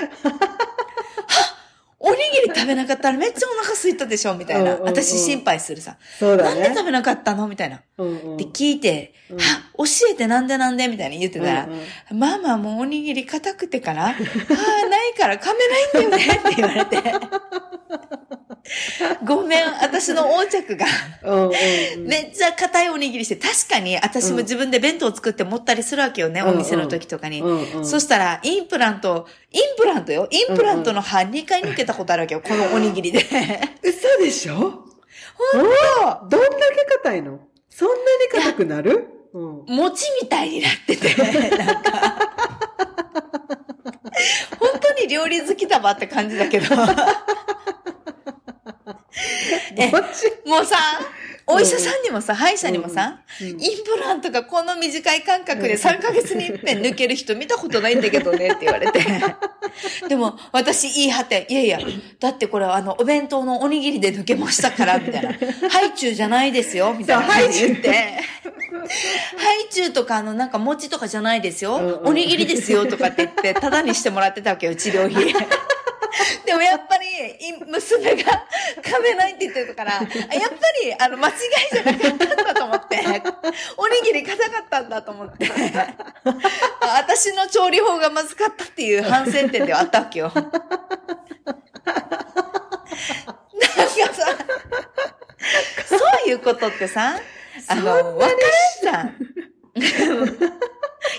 [2.07, 4.77] おにぎり食食べなかったらめっちゃお腹空いたでしょみたいな。
[4.77, 5.97] 私心配するさ。
[6.19, 6.61] そうだね。
[6.61, 7.81] なんで食べなかったのみたいな。
[7.99, 9.43] うんうんで、聞いて、うんは、
[9.79, 17.03] 教えてなんでなんでみたいに言ってたら、うんうんママもうおにぎり硬くてから、ああ、ないから噛めないんだよね って言われて。
[19.25, 20.87] ごめん、私の横着が。
[21.99, 27.41] めっちゃ硬いおにぎりして、確かに私も自分で弁当を作って持ったりするわけよね、うんお店の時とかに。
[27.41, 33.21] うんうんそしたら、インプラント、インプラントよインプラントの歯2回抜けたことあるわけよ、このおにぎりで。
[33.83, 34.55] 嘘でしょ？
[34.55, 37.39] ほんとどんだけ硬いの？
[37.71, 39.09] そんなに硬くなる？
[39.33, 39.65] うん。
[39.69, 41.91] 餅みたいになってて、なんか。
[44.59, 46.67] 本当に料理好きだわって感じだけど。
[49.77, 50.77] えもうさ、
[51.47, 59.01] お医者さんにもさ、歯医者にもさ、うんうんインプラントがこの短い間隔で3ヶ月に一遍抜ける人見たことないんだけどねって言われて。
[60.09, 61.79] でも、私言い張って、いやいや、
[62.21, 65.33] だってこれはあの、お弁当のおにぎりで抜けましたから、みたいな。
[65.69, 67.91] ハイチュウじゃないですよ、みたいな感じで言って。
[67.91, 71.77] ハイチュウ とかあの、なんか餅とかじゃないですよ。
[71.77, 75.35] うんうんおにぎりですよ、とかって言って、ただにしてもらってたわけよ、治療費。
[76.47, 77.07] でもやっぱり、
[77.49, 78.47] い娘が
[78.83, 81.35] 噛めないって言ってたから、あやっぱり、あの、間違い
[81.73, 82.99] じゃなかったんだと思って、
[83.77, 85.51] おにぎり硬かったんだと思って、
[86.81, 90.33] あ私の調理法がまずかったっていう反省点ではあったわけよ。
[90.35, 90.61] なんか
[94.13, 94.37] さ、
[95.87, 95.97] そ
[96.27, 97.19] ういうことってさ、
[97.69, 98.39] あの、わかる
[98.83, 99.17] じゃん。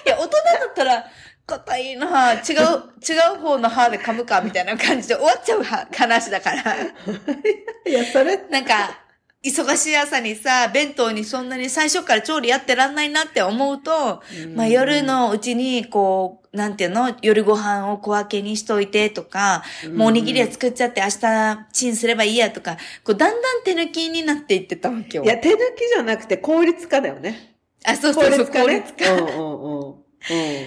[0.06, 1.06] いや、大人だったら、
[1.48, 6.76] 硬いな違う、違う方の歯で噛むか、みたいな感じで終わっちゃうは話だから。
[7.88, 9.02] いや、それ、なんか、
[9.44, 14.24] 忙しい朝にさ、弁当にそんなに最初から調理やってらんないなって思うと、
[14.56, 25.24] まあ夜のうちに、こう、なんていうの、夜ご飯を小分けにしといてとか、もうおにぎりは作っちゃって明日チンすればいいやとか、こうだんだん手抜きになっていってたわけよ。
[25.24, 27.56] いや、手抜きじゃなくて効率化だよね。
[27.86, 29.14] あ、そうそうそう、効率化。
[29.14, 29.75] うんうんうん。
[29.75, 29.75] うん。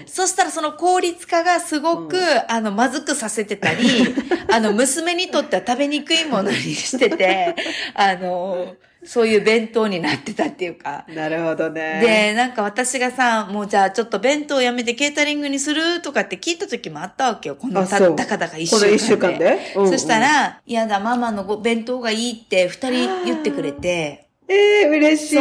[0.06, 2.16] そしたらその効率化がすごく、
[2.50, 3.84] あの、まずくさせてたり、
[4.52, 7.56] あの、娘にとっては食べにくいものにしてて、
[7.94, 11.04] あの、そういう弁当になってたっていうか。
[11.09, 12.00] なるほどね。
[12.00, 17.56] で、なんか私がさ、もうじゃあちょっと弁当やめてケータリングにするとかって聞いた時もあったわけよ。
[17.56, 18.86] このたたかだか一週間で。
[18.86, 19.72] この一週間で？
[19.76, 25.34] うんうんそしたら、いやだ、ママのご弁当がいいって二人言ってくれて、ええ嬉しい。
[25.34, 25.40] そ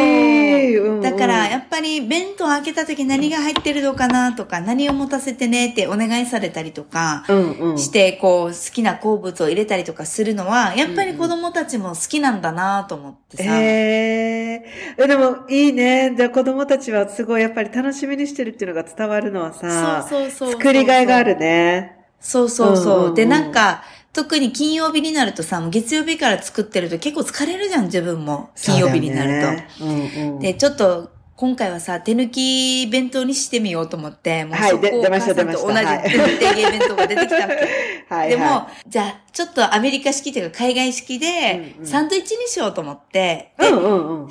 [0.82, 7.78] ううんうんだから、やっぱり弁当開けた時何が入ってるのかなとか、何を持たせてねってお願いされたりとか、うんうん。
[7.78, 13.44] して、こう、好きな好物を入れたりとかするのは、やっぱり子供たちも好きなんだなと思ってさ。
[13.46, 14.64] え
[14.98, 16.10] えでも、いいね。
[16.10, 21.96] で、子供たちはすごいやっぱり楽しみにしてるっていうのが伝わるのはさ、そうそうそう作りがいがあるね。
[22.20, 23.14] そうそうそう。
[23.14, 28.50] で、なんか、特に金曜日になるとさ、もう月曜日から作ってると結構疲れるじゃん、自分も。
[28.56, 29.52] 金曜日になると。
[29.52, 30.38] ねうんうん。
[30.40, 37.68] で、ちょっと、今回はさ、手抜き弁当にしてみようと思って、もうはいそこをで出ましたお母さんと同じ手抜き弁当が出てきたわけ。
[38.12, 43.52] はい、でも、はじゃあ、ちょっとアメリカ式というか海外式でサンドイッチにしようと思って。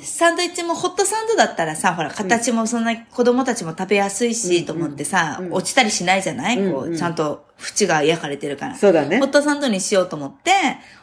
[0.00, 8.76] サンドイッチもホットサンドだったらさ、ほら、形もそんな子供たちも食べやすいし、うんと思ってさ、うん落ちたりしないじゃない、こう、ちゃんと縁が焼かれてるから。
[8.76, 9.18] そうだね。
[9.18, 9.30] ホッ。
[9.30, 10.50] トサンドにしようと思って、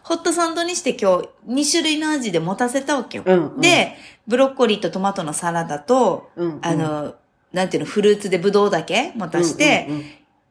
[0.03, 3.23] ホットサンドにして今日2種類の味で持たせたわけよ。
[3.59, 3.95] で、
[4.27, 6.29] ブロッコリーとトマトのサラダと、
[6.61, 7.15] あの、
[7.51, 9.87] なんていうの、フルーツでブドウだけ持たして、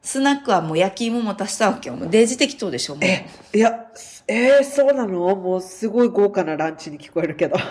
[0.05, 1.96] スナックはもう焼き芋も足したわけよ。
[1.96, 3.05] もうデージ適当でしょ、もう。
[3.05, 3.86] え、いや、
[4.27, 5.37] えー、そうなの？
[5.37, 7.59] もうすごい豪華なランチに聞こえるけど。
[7.59, 7.66] そ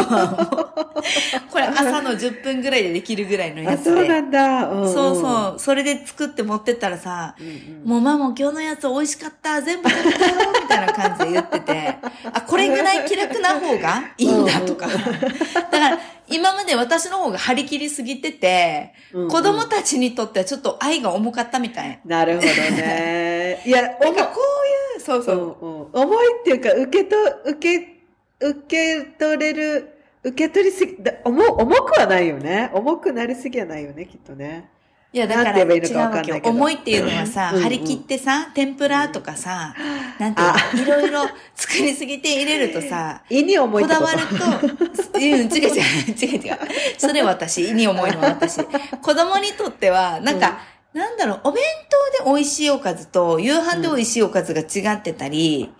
[0.00, 0.04] う
[1.50, 4.20] これ朝の10分ぐらいでできるぐらいのやあ、つそうなで。
[4.20, 4.68] んだ。
[4.68, 5.58] うんうんそうそう。
[5.58, 11.94] それで作って持ってったらさ、うんうんもうママ今日のやつ美味しかった、全部食べたよ、みたいな感じで言ってて、
[12.32, 14.86] あ、これぐらい気楽な方が いいんだとか。
[14.92, 21.98] だから、今まで私の方が張り切りすぎてて、うんうん子供たちにとってはちょっと愛が重かったみたい。
[22.04, 23.62] なるほどね。
[23.64, 24.40] いや、なんかこ
[25.08, 25.36] そうそう。
[25.36, 29.88] うんうん、重いっていうか、受けと、受け、受け取れる、
[30.22, 32.70] 受け取りすぎ、だ重、重くはないよね。
[32.74, 34.68] 重くなりすぎはないよね、きっとね。
[35.10, 39.74] いや、だから重いっていうのはさ、張り切ってさ、天ぷらとかさ、
[40.18, 40.44] なんてい
[40.82, 44.34] うの、いろいろ 作りすぎて入れるとさ、胃に重いこだわると、
[45.14, 46.58] うん、違う違う、違う違う。
[46.98, 48.62] それ私、胃に重いのは私。
[48.62, 50.58] 子供にとっては、なんか、
[50.92, 51.62] なんだろう、お弁
[52.18, 55.72] 当で美味しいおかずと、夕飯で美味しいおかずが違ってたり。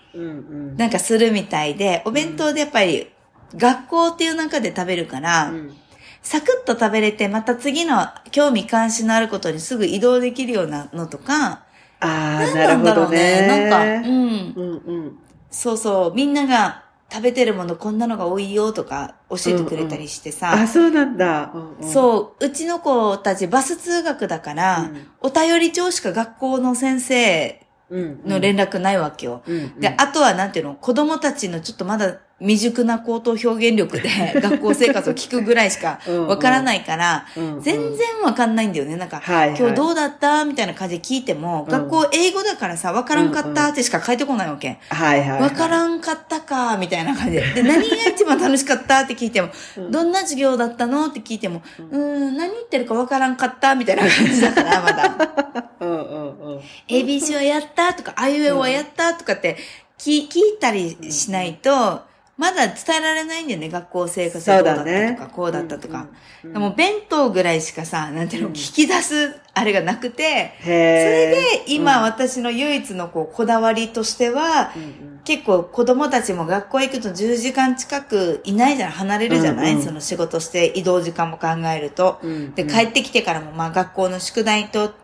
[0.77, 3.09] なんかするみたいで、お弁当でやっぱり、
[3.55, 5.77] 学校っていう中で食べるから、うん
[6.21, 11.65] サクッと食べれて、また次の興味関心のあることにすぐ移動できるようなのとか、
[12.01, 12.85] ああ、何なるほどね。
[12.85, 13.47] なんだろうね。
[13.47, 14.17] なんか、うん。
[14.17, 15.19] うんうん。
[15.51, 20.53] そうそう、みんなが食べてるものこんなのが多いよとか教えてくれたりしてさ。
[20.53, 21.51] あ、そうなんだ。
[21.55, 29.43] うんうんそう、うちの子たちバス通学だから、うんお便り帳しか学校の先生うんの連絡ないわけよ。
[29.47, 34.09] うんうんで、あとはなんていうの、子供たちのちょっとまだ未熟な口頭表現力で
[34.41, 37.27] 学校生活を聞くぐらいしかわからないから、
[37.61, 37.83] 全然
[38.23, 38.95] わかんないんだよね。
[38.97, 40.45] なんか、今日どうだった？
[40.45, 44.79] みたいな感じで聞いても、うん学校英語だからさ、わからんかったってしか書いてこないわけ。
[44.89, 45.43] はいはいはい。
[45.43, 47.41] わからんかったか、みたいな感じで。
[47.55, 49.49] で、何が一番楽しかったって聞いても、
[49.91, 51.07] どんな授業だったの？
[51.07, 55.69] って聞いても、うーん、何言ってるかわからんかった、みたいな感じだから、 まだ。
[55.81, 56.61] うんうんうん。
[56.89, 59.57] ABC はやったとか、あいうえおはやったとかって
[59.99, 62.07] 聞聞いたりしないと、
[62.39, 65.99] まだ伝えられないんだよね、学校生活でそうだったとか、こうだったとか。
[65.99, 66.09] うんうん
[66.41, 71.65] でも弁当ぐらいしかさ、なんていうの、聞き出すあれがなくて、へそれえ。
[71.67, 75.21] で今私の唯一のこうこだわりとしては、うんうん。
[75.25, 79.85] 結構子供たちも学校行くと10時間近くいないじゃん、離れるじゃない、うんうん。
[79.85, 82.21] その仕事して移動時間も考えると。
[82.23, 82.55] うんうん。
[82.55, 84.95] で、帰ってきてからもまあ学校の宿題と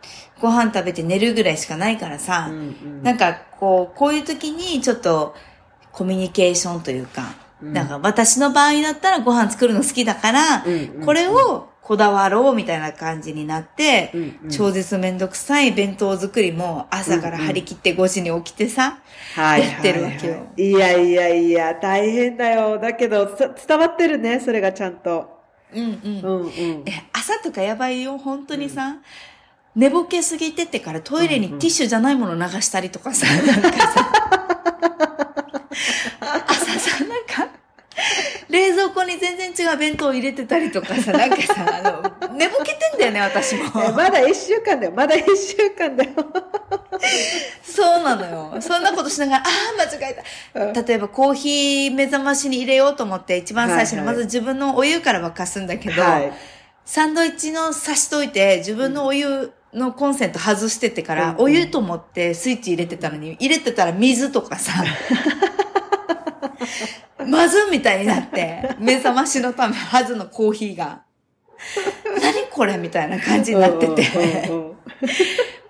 [0.40, 2.60] ご飯食べて寝るぐらいしかないからさ、うんう
[3.00, 3.02] ん。
[3.02, 5.34] なんかこう、こういう時にちょっと
[5.94, 7.72] コミュニケーションというか、うん。
[7.72, 10.64] なんか私の場合だったらご飯作るの好きだから、
[11.04, 14.50] これをこだわろうみたいな感じになって、うんうん。
[14.50, 18.98] 超絶めんどくさい弁当作りも朝から張り切って5時に起きてさ、
[19.34, 20.32] はいやってるわけよ。
[20.32, 22.78] はいはいいやいやいや、大変だよ。
[22.78, 25.30] だけど、そ伝わってるね、それがちゃんと。
[25.74, 26.20] うんうん。
[26.20, 26.50] うんうん。
[26.86, 28.96] え、朝とかやばいよ、本当にさ。
[29.76, 34.43] 寝ぼけすぎてってからトイレにティッシュじゃないもの流したりとかさ、なんかさ、朝
[36.78, 37.48] さ、なんか、
[38.48, 43.64] 冷蔵庫に全然違う弁当入れてたりとかさ、なんかさ、あの、寝ぼけてんだよね、私も。
[43.82, 44.92] えまだ一週間だよ。
[44.92, 46.10] まだ一週間だよ。
[47.62, 48.60] そうなのよ。
[48.60, 49.44] そんなことしながら、あ
[49.78, 50.14] あ、間違
[50.54, 50.82] えた。
[50.82, 56.32] 例えばコーヒー目覚ましに入れようと思って、一番最初にはいはいまず自分のお湯から沸かすんだけど、はい。
[56.84, 64.72] サンドイッチの刺しといて、自分のお湯のコンセント外してってから、うんお湯と思ってスイッチ入れてたのに、入れてたら水とかさ、
[67.26, 71.02] まずみたいになって、目覚ましのためはずのコーヒーが、
[72.20, 74.48] 何これみたいな感じになってて。
[74.48, 74.74] うんうんうん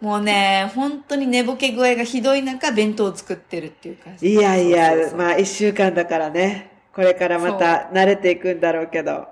[0.05, 4.28] もうね、本当に寝ぼけ具合がひどい中、弁当を作ってるっていう感じ。
[4.28, 6.72] いやいやそうそう、まあ一週間だからね。
[6.95, 9.26] これからまた慣れていくんだろうけど。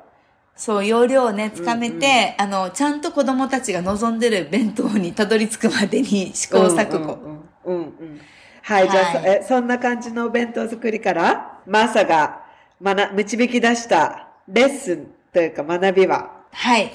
[0.57, 7.13] そう、容量をね、つかめて、あの、ちゃんと子供たちが望んでる弁当にたどり着くまでに試行錯誤。
[7.15, 8.21] うんうんうんうん
[8.69, 12.43] うんはい、じゃあ、え、そんな感じのお弁当作りから、マーサが、
[12.81, 16.93] まな、導き出したレッスンというか学びは、はい。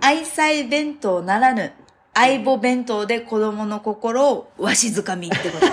[0.00, 1.72] 愛妻弁当ならぬ、
[2.14, 5.72] 相棒弁当で子供の心をわしづかみってことです。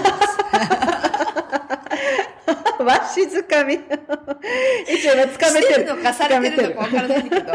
[2.83, 3.73] わしづかみ。
[3.73, 5.81] 一応ね、つかめして。
[5.81, 7.53] るのかされてるのかわからないけど。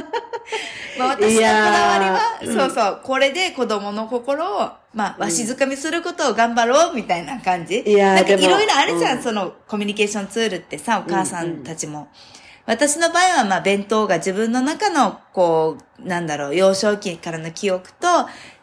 [0.98, 1.50] まあ私のこいだ
[1.88, 2.54] わりは、うん。
[2.54, 7.80] そうそう、これで子供の心を、まあ、わしづかみすることを頑張ろうみたいな感じ。
[7.80, 12.08] いやーなんかいろいろあるじゃんそのコミュニケーションツールってさ、お母さんたちも。
[12.66, 18.08] 私の場合は、まあ、弁当が自分の中の、こう、なんだろう、幼少期からの記憶と、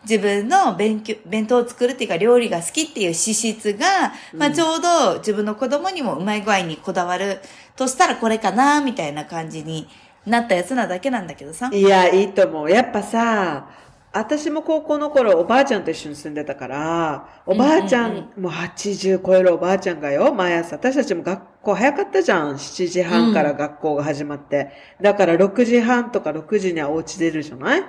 [0.04, 7.40] 自分の勉強、弁当を作るっていうか、料理が好きっていう資質が、まあ、ちょうど自分の子供にもうまい具合にこだわる
[7.78, 9.88] としたらこれかな、みたいな感じに
[10.26, 11.70] なったやつなだけなんだけどさ。
[11.72, 12.70] いや、いいと思う。
[12.72, 13.68] やっぱさ、
[14.16, 22.54] 私も高校の頃おばあちゃんと一緒に住んでたから、おばあちゃうんうんん、もう80超えるおばあちゃんがよ、毎朝、私たちも学校早かったじゃん。
[22.58, 24.72] 7時半から学校が始まって。
[25.02, 27.84] だから6時半とか6時にはお家出るじゃない？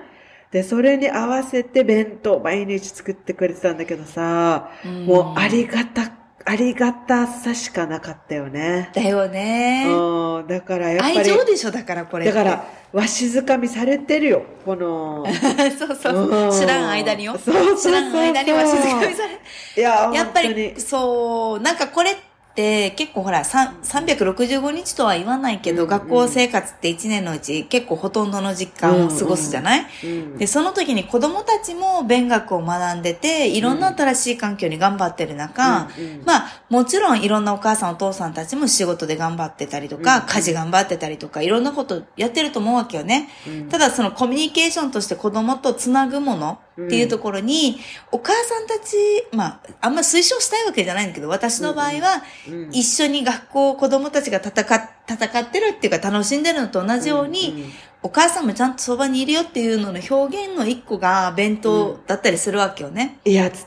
[0.51, 6.11] で、それに合わせて弁当毎日作ってくれてたんだけどさ、うんもうありがた、
[6.47, 8.91] ありがたさしかなかったよね。
[8.95, 9.87] だよね。
[9.89, 11.19] うん、だからやっぱり。
[11.19, 12.27] 愛情でしょ、だからこれ。
[12.27, 14.43] だから、わしづかみされてるよ。
[14.65, 15.25] この、
[15.79, 16.49] そうそうそうう。
[16.49, 17.33] ん知らん間によ。
[17.39, 19.41] そうそうそうそう知らん間にわしづかみされ
[19.77, 36.23] いや、やっぱり、にそう、なんかこれって結構ほら、さん365日とは言わないけど、うんうん学校生活って1年のうち結構ほとんどの実感を過ごすじゃない、うんで、その時に子供たちも勉学を学んでて、いろんな新しい環境に頑張ってる中、うんうん。
[36.25, 40.27] まあ、もちろんいろんなお母さんお父さんたちも仕事で頑張ってたりとか、うん。
[40.27, 43.29] 家事頑張ってたりとか、いろんなことやってると思うわけよね。
[43.47, 43.69] うん。
[43.69, 47.79] ただそのコミュニケーションとして子供とつなぐものっていうところに、
[48.11, 48.97] お母さんたち、
[49.33, 57.71] まあ、あんま推奨したいわけじゃないんだけど、私の場合は、うん一緒に学校、子供たちが戦っ戦ってるっていうか楽しんでるのと同じように、うんうん
[58.05, 63.19] お母さんもちゃんとそばにいるよっていうのの表現の一個が弁当だったりするわけよね。
[63.25, 63.67] いや、伝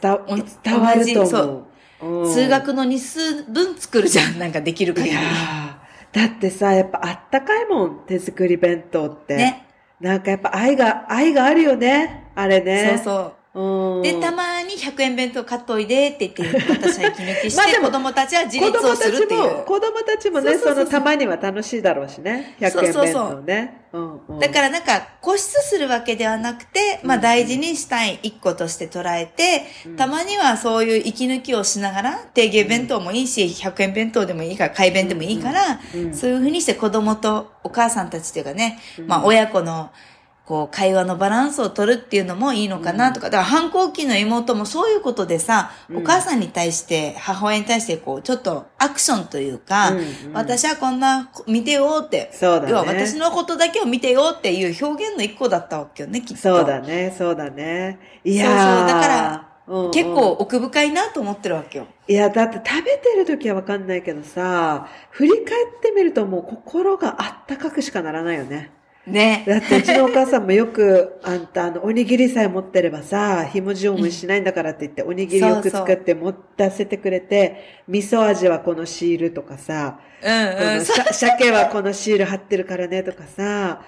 [0.64, 1.64] 伝わると思う。
[2.02, 4.38] うん数学の日数分作るじゃん。
[4.38, 5.16] なんかできる限り
[6.12, 9.38] だってさ、やっぱあったかいもん、手作り弁当って。
[9.38, 9.66] ね。
[10.00, 12.27] なんかやっぱ愛が、愛があるよね。
[12.38, 13.02] あれね。
[13.04, 13.34] そうそう。
[13.98, 14.02] うん。
[14.04, 19.64] で、たまに100円弁当買っといでって言って、私は息抜きして、子供たちは自立をするっていう。
[19.66, 22.56] 子供たちもね、そのたまには楽しいだろうしね。
[22.60, 23.82] 100円弁そう当ね。
[24.40, 29.64] だからなんか固執するわけではなくて、まあ大事にしたい一個として捉えて、
[29.98, 39.90] たまにはそういう息抜きをしながら、定芸弁当もいいし、100円弁当でもいいから、買い弁でもいいから、うんそういうふうにして子供とお母さんたちというかね、まあ親子の
[40.48, 49.92] こう会話のバランスを取るっていうのもいいのかなとか、だから反抗期の妹もそういうことでさ、お母さんに対して、母親に対してこう、ちょっとアクションというか、
[50.34, 56.42] 私はこんな、見てよって、そうだね要は私のことだけを見てよっていう表現の一個だったわけよね、きっと。
[56.42, 58.00] そうだね、そうだね。
[58.24, 59.48] いやーそうそうだから
[59.92, 61.88] 結構奥深いなと思ってるわけよ。
[62.08, 65.44] いや、だって食べてる時はわかんないけどさ、振り返っ
[65.82, 68.72] てみるともう心があったかくしかならないよね。
[69.08, 69.44] ね。
[69.48, 80.86] だってうちのお母さんもよく、あんたあの、おにぎりさえ持ってればさ、ひもじおむしないんだからって言って、おにぎりよく作って持たせてくれて、味噌味はこのシールとかさ、うんうん。
[80.86, 83.82] 鮭はこのシール貼ってるからねとかさ、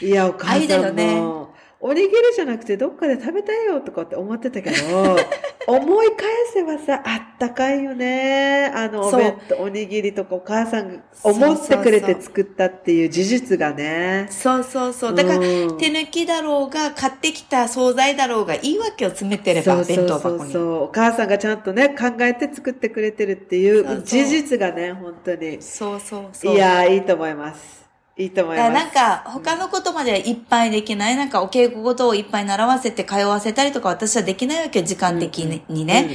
[0.00, 5.16] いや、お母さんよねも、おにぎりじゃなくてどっかで食べたいよとかって思ってたけど、
[5.68, 8.72] 思い返せばさ、あったかいよね。
[8.74, 14.26] あの、おそう弁当、おにぎりとかお母さんが思ってくれそうそうそうて作ったっていう事実がね。
[14.28, 15.14] そうそうそう。
[15.14, 20.38] だから、うん手抜きだろうが、買ってきた惣菜だろうが、いいわけを詰めてれば、そう弁当そう箱に。
[20.40, 20.82] そうそう。
[20.84, 25.62] お母さんがちゃんとね、考えて作ってくれてるっていそうそうう事実がね、本当に。
[25.62, 26.54] そうそうそう。
[26.54, 27.87] いやー、いいと思います。
[28.18, 28.72] いいと思います。
[28.72, 31.16] なんか、他のことまではいっぱいできない。
[31.16, 35.38] なんか、お稽古事をいっぱい習わせて通わせたりとか、私はできないわけよ、時間的
[35.68, 36.10] にね。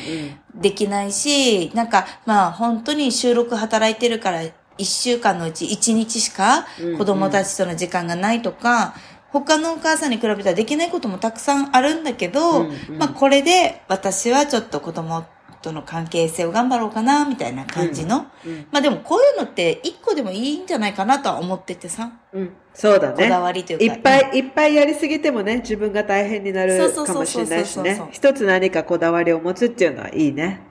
[0.54, 4.41] できないし、なんか、まあ、本当に収録働いてるから、
[4.78, 8.95] 一週間のうち一日しかうん子供たちとの時間がないとか、
[9.32, 15.26] 他のお母さんに比べたらできないこともたくさんあるんだけど、うんうんまあ、これで私はちょっと子供
[15.64, 18.28] との関係性を頑張ろうかな、みたいな感じの。
[18.45, 22.11] うんうんまあでもこういうのって一個でもいいんじゃないかなとは思っててさ。
[22.34, 23.24] うん、そうだね。
[23.24, 28.01] こだわりというかいっぱいいっぱいやりすぎてもね、自分が大変になるかもしれないしね。
[28.11, 30.61] 一つ何かこだわりを持つっていうのはいいね。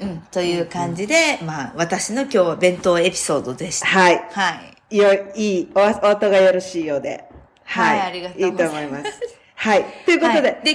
[0.00, 3.86] うん、という感じで、まあ私の今日は弁当エピソードでした。
[3.86, 4.16] はい。
[4.32, 4.96] はい。
[4.96, 7.24] よ、いい、お、お音がよろしいようで。
[7.64, 7.98] はい。
[7.98, 9.20] はいありがとうございますいいと思います。
[9.54, 9.84] はい。
[10.04, 10.74] ということで、はいで、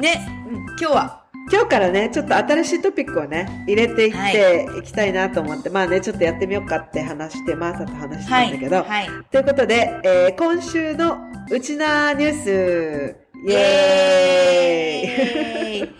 [0.00, 0.26] ね、
[0.78, 8.48] 今日は、今日からね、ちょっと新しいトピックをね、入れていっていきたいなと思って、まあね、ちょっとやってみようかって話して、マーサと話したはい。
[8.50, 9.08] んだけど、はい。
[9.30, 11.18] ということで、えー今週の
[11.48, 13.16] うちなニュース、
[13.46, 15.90] イイエーイエーイ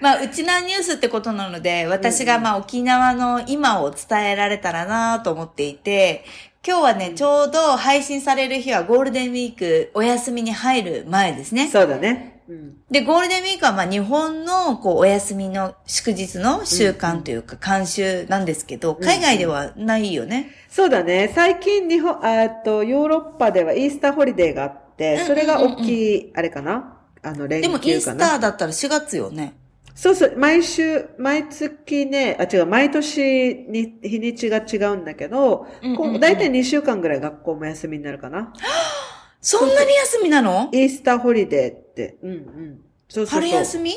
[0.00, 6.24] まあ、うちなニュースってことなので、私がまあ沖縄の今を伝えられたらなと思っていて、
[6.66, 11.68] 今日はね、ちょうど配信される日はゴールデンウィークお休みに入る前ですね。
[11.68, 12.39] そうだね。
[12.50, 12.76] うん。
[12.90, 20.50] で、ゴールデンウィークはまあ日本のこうお休みの祝日の習慣というか慣習なんですけど、海外ではないよね。
[20.68, 21.30] そうだね。
[21.34, 26.98] 最近日本、あえっと、ヨーロッパではイースターホリデーがあって、それが大きい、あれかな？
[27.22, 28.38] あの、連でもイースタ休かな。
[28.38, 29.54] ーだったら4月よね。
[29.94, 38.52] そうそう、毎週、毎月ね、あ、違う、毎年に日にちが違うんだけど、うんうんうんこう大体2週間ぐらい学校も休みになるかな。
[39.40, 40.68] そんなに休みなの？
[40.72, 42.80] イースターホリデーって、うんうん。
[43.08, 43.40] そうそうそう。
[43.40, 43.94] 春休み？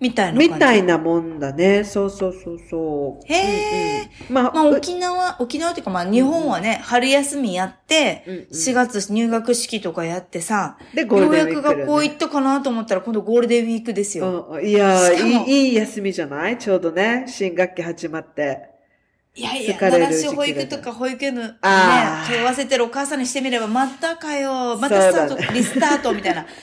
[0.00, 0.54] みたいな感じ。
[0.54, 1.84] みたいなもんだね。
[1.84, 3.32] そうそうそうそう。
[3.32, 14.48] へーうんうんまあ、まあう沖縄、沖縄っていうかまあ日本はね、春休みやって、うんうん4月入学式とかやってさ、で、ゴーようルデンウィーク、やく学校行ったかなと思ったら今度ゴールデンウィークですよ。
[14.50, 16.58] うん、いやいい、いい休みじゃない？
[16.58, 18.73] ちょうどね、新学期始まって。
[19.36, 21.54] いやいや、疲れる奈良市時期保育とか保育園のね、
[22.26, 26.46] 通わせてるお母さんにしてみれば、またかよ、またスタート、だねリスタートみたいな。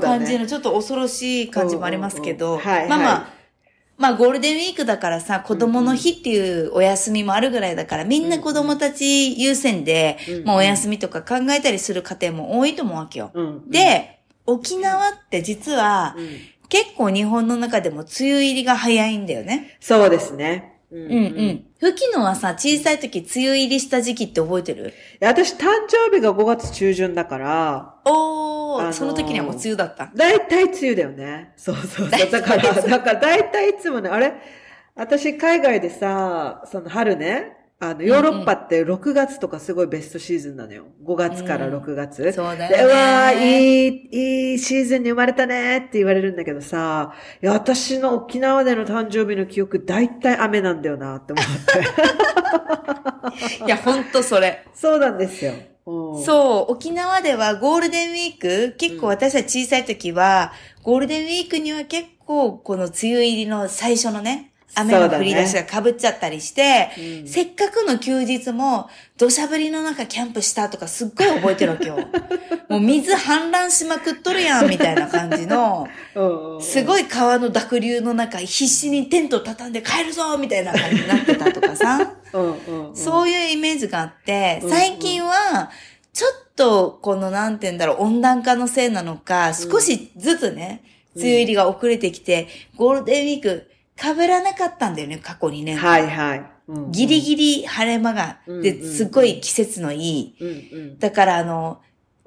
[0.00, 3.28] 感じのちょっと恐ろしい感じもありますけど、まあまあ、
[3.98, 13.30] まあゴールデンウィークだからさ、子供の日っていうお休みもあるぐらいだから、みんな子供たち優先で、まあお休みとか考えたりする家庭も多いと思うわけよ。
[13.34, 16.28] うん、で、沖縄って実はう、ん、
[16.68, 19.76] 結構日本の中でも梅雨入りが早いんだよね。
[19.80, 20.73] そうですね。
[20.94, 21.64] うんうんうん。
[21.80, 24.90] 吹きのはさ、小さい時梅雨入りした時期って覚えてる？
[24.90, 30.12] いや私、誕生日が5月中旬だから、おー、あのーその時にはもう梅雨だった。
[30.14, 31.52] だいたい梅雨だよね。
[31.56, 32.30] そうそうそう。
[32.30, 34.34] だから、だからだいたいいつもね、あれ？
[34.94, 37.56] 私、海外でさ、その春ね、
[37.90, 40.86] あの、ヨーロッパって6月とかすごいベストシーズンなのよ。
[41.04, 42.32] 5月から6月。
[42.32, 43.60] そうだで、うわー、よね。
[43.60, 44.08] いい、
[44.52, 47.12] いいシーズンに生まれたねって言われるんだけどさ、
[47.42, 51.46] いや、私の沖縄での誕生日の記憶、大体雨なんだよなって思っ
[53.58, 53.64] て。
[53.64, 54.64] いや、ほんとそれ。
[54.74, 55.52] そうなんですよ。
[55.86, 67.28] うんそう、沖縄ではゴールデンウィーク、結構私たち小さい時は、ゴールデンウィークには結構この梅雨入りの最初のね、雨の降り出しが被っちゃったりして、うん。
[67.28, 71.96] せっかくの休日も土砂降りの中キャンプしたとかすっごい覚えてるわけよ。
[72.68, 75.88] もう水氾濫しまくっとるやんみたいな感じの、
[76.60, 82.14] すごい川の濁流の中必死にテント畳んで帰るぞみたいな感じになってたとかさ。
[82.94, 84.70] そういうイメージがあって、うん。
[84.70, 85.70] 最近は、
[86.12, 90.82] ちょっと、この、なんて言うんだろう、温暖化のせいなのか、少しずつね、
[91.16, 95.88] 梅雨入りが遅れてきて、ゴールデンウィーク、被らなかったんだよね、過去2年間。
[95.88, 96.38] はいはい。
[96.38, 100.36] うんうんギリギリ晴れ間が、で、すっごい季節のいい。
[100.40, 101.80] うんうんだから、あの、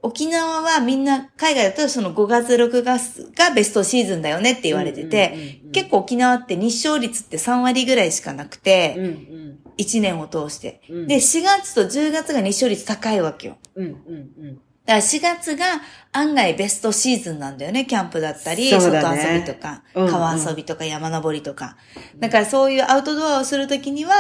[0.03, 9.37] 沖縄はみんな、海外だとその5月、6月がベストシーズンだよねって言われてて、結構沖縄って日照率って3割ぐらいしかなくて、うんうん
[9.77, 10.81] 1年を通して。
[10.89, 13.57] うんで、4月と10月が日照率高いわけよ。
[13.75, 13.95] うんうん
[14.39, 15.65] うんだから4月が
[16.13, 17.85] 案外ベストシーズンなんだよね。
[17.85, 21.75] キャンプだったり、そう外遊びとか、うんうん川遊びとか山登りとか。
[22.17, 24.13] だからそういうアウトドアをするときには、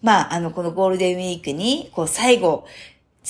[0.00, 2.66] まあ、あの、このゴールデンウィークに、こう最後、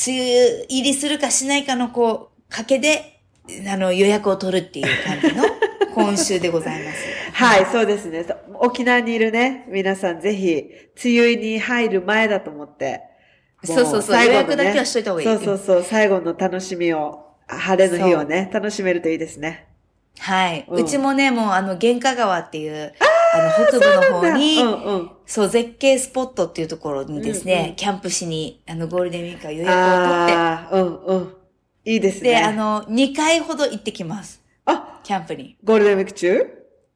[0.06, 3.20] 梅雨入りするかしないかのこう、賭けで、
[3.68, 5.44] あの、予約を取るっていう感じの
[5.94, 6.98] 今週でございます。
[7.32, 8.24] はい、そうですね。
[8.54, 10.70] 沖縄にいるね、皆さんぜひ、
[11.04, 13.15] 梅雨に入る前だと思って。
[13.72, 19.68] もそうそうそう最後の予約だけはしといた方がいいそうそうそう、最後の楽しみを、晴れの日をね、楽しめるといいですね。
[20.18, 20.64] はい。
[20.68, 22.94] うんうちもね、もうあの、玄華川っていう、
[23.34, 25.10] あの、北部の方に、うんうん。
[25.26, 31.34] そう、絶景スポットっていうところにですね、うんうんキャンプしに、あの、ゴールデンウィークは予約を取っああ、うんうん。
[31.84, 32.30] いいですて、ね。
[32.30, 34.42] で、あ、の、2回ほど行ってきます。
[34.64, 35.56] あ、キャンプに。
[35.62, 36.46] ゴールデンウィーク中？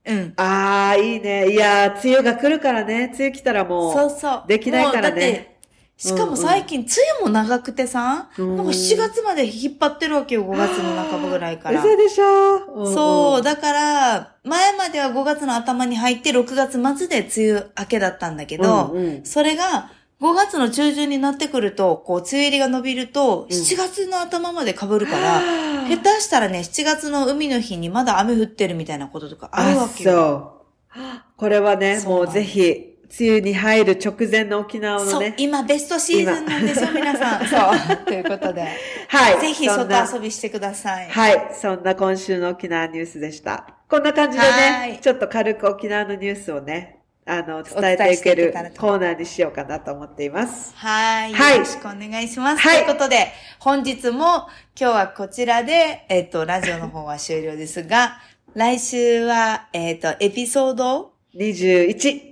[0.07, 0.33] うん。
[0.37, 1.53] ああ、いいね。
[1.53, 3.13] いやー、梅雨が来るからね。
[3.15, 3.93] 梅雨来たらもう。
[3.93, 4.45] そうそう。
[4.49, 5.60] できないからね
[6.01, 6.89] しかも最近、梅
[7.21, 11.79] 雨も長くてさ、うんなんか7月まで引っ張ってるわけよ、5月の半ばぐらいから。
[11.79, 12.95] 嘘でしょ、んん。
[12.95, 19.25] そう、だから、前までは5月の頭に入って6月末で梅雨明けだったんだけど、うんうん。
[19.27, 19.91] それが
[20.23, 25.43] 5月の中旬になってくると、こう、梅雨入りが伸びると、7月の頭まで被るから、
[25.87, 30.13] 下手したらね、7月の海の日にまだ雨降ってるみたいなこととかあるわけよ。
[30.13, 31.01] そう。
[31.37, 35.35] これはね、もうぜひ、梅雨に入る直前の沖縄そうのね。
[35.37, 37.47] 今ベストシーズンなんですよ、皆さん。
[37.49, 37.97] そう。
[38.07, 38.69] ということで。
[39.09, 39.41] はい。
[39.41, 41.09] ぜひ外遊びしてください。
[41.09, 41.49] はい。
[41.53, 43.67] そんな今週の沖縄ニュースでした。
[43.89, 50.73] こんな感じではいね、ちょっと軽く沖縄のニュースをね、あの、伝えていけるコーナーにしようかなと思っています。
[50.77, 51.33] はい。
[51.33, 52.63] はいよろしくお願いします。
[52.63, 54.47] はいということで、本日も今
[54.77, 58.21] 日はこちらで、えっ、と、ラジオの方は終了ですが、
[58.55, 62.30] 来週は、えっ、と、エピソード？21。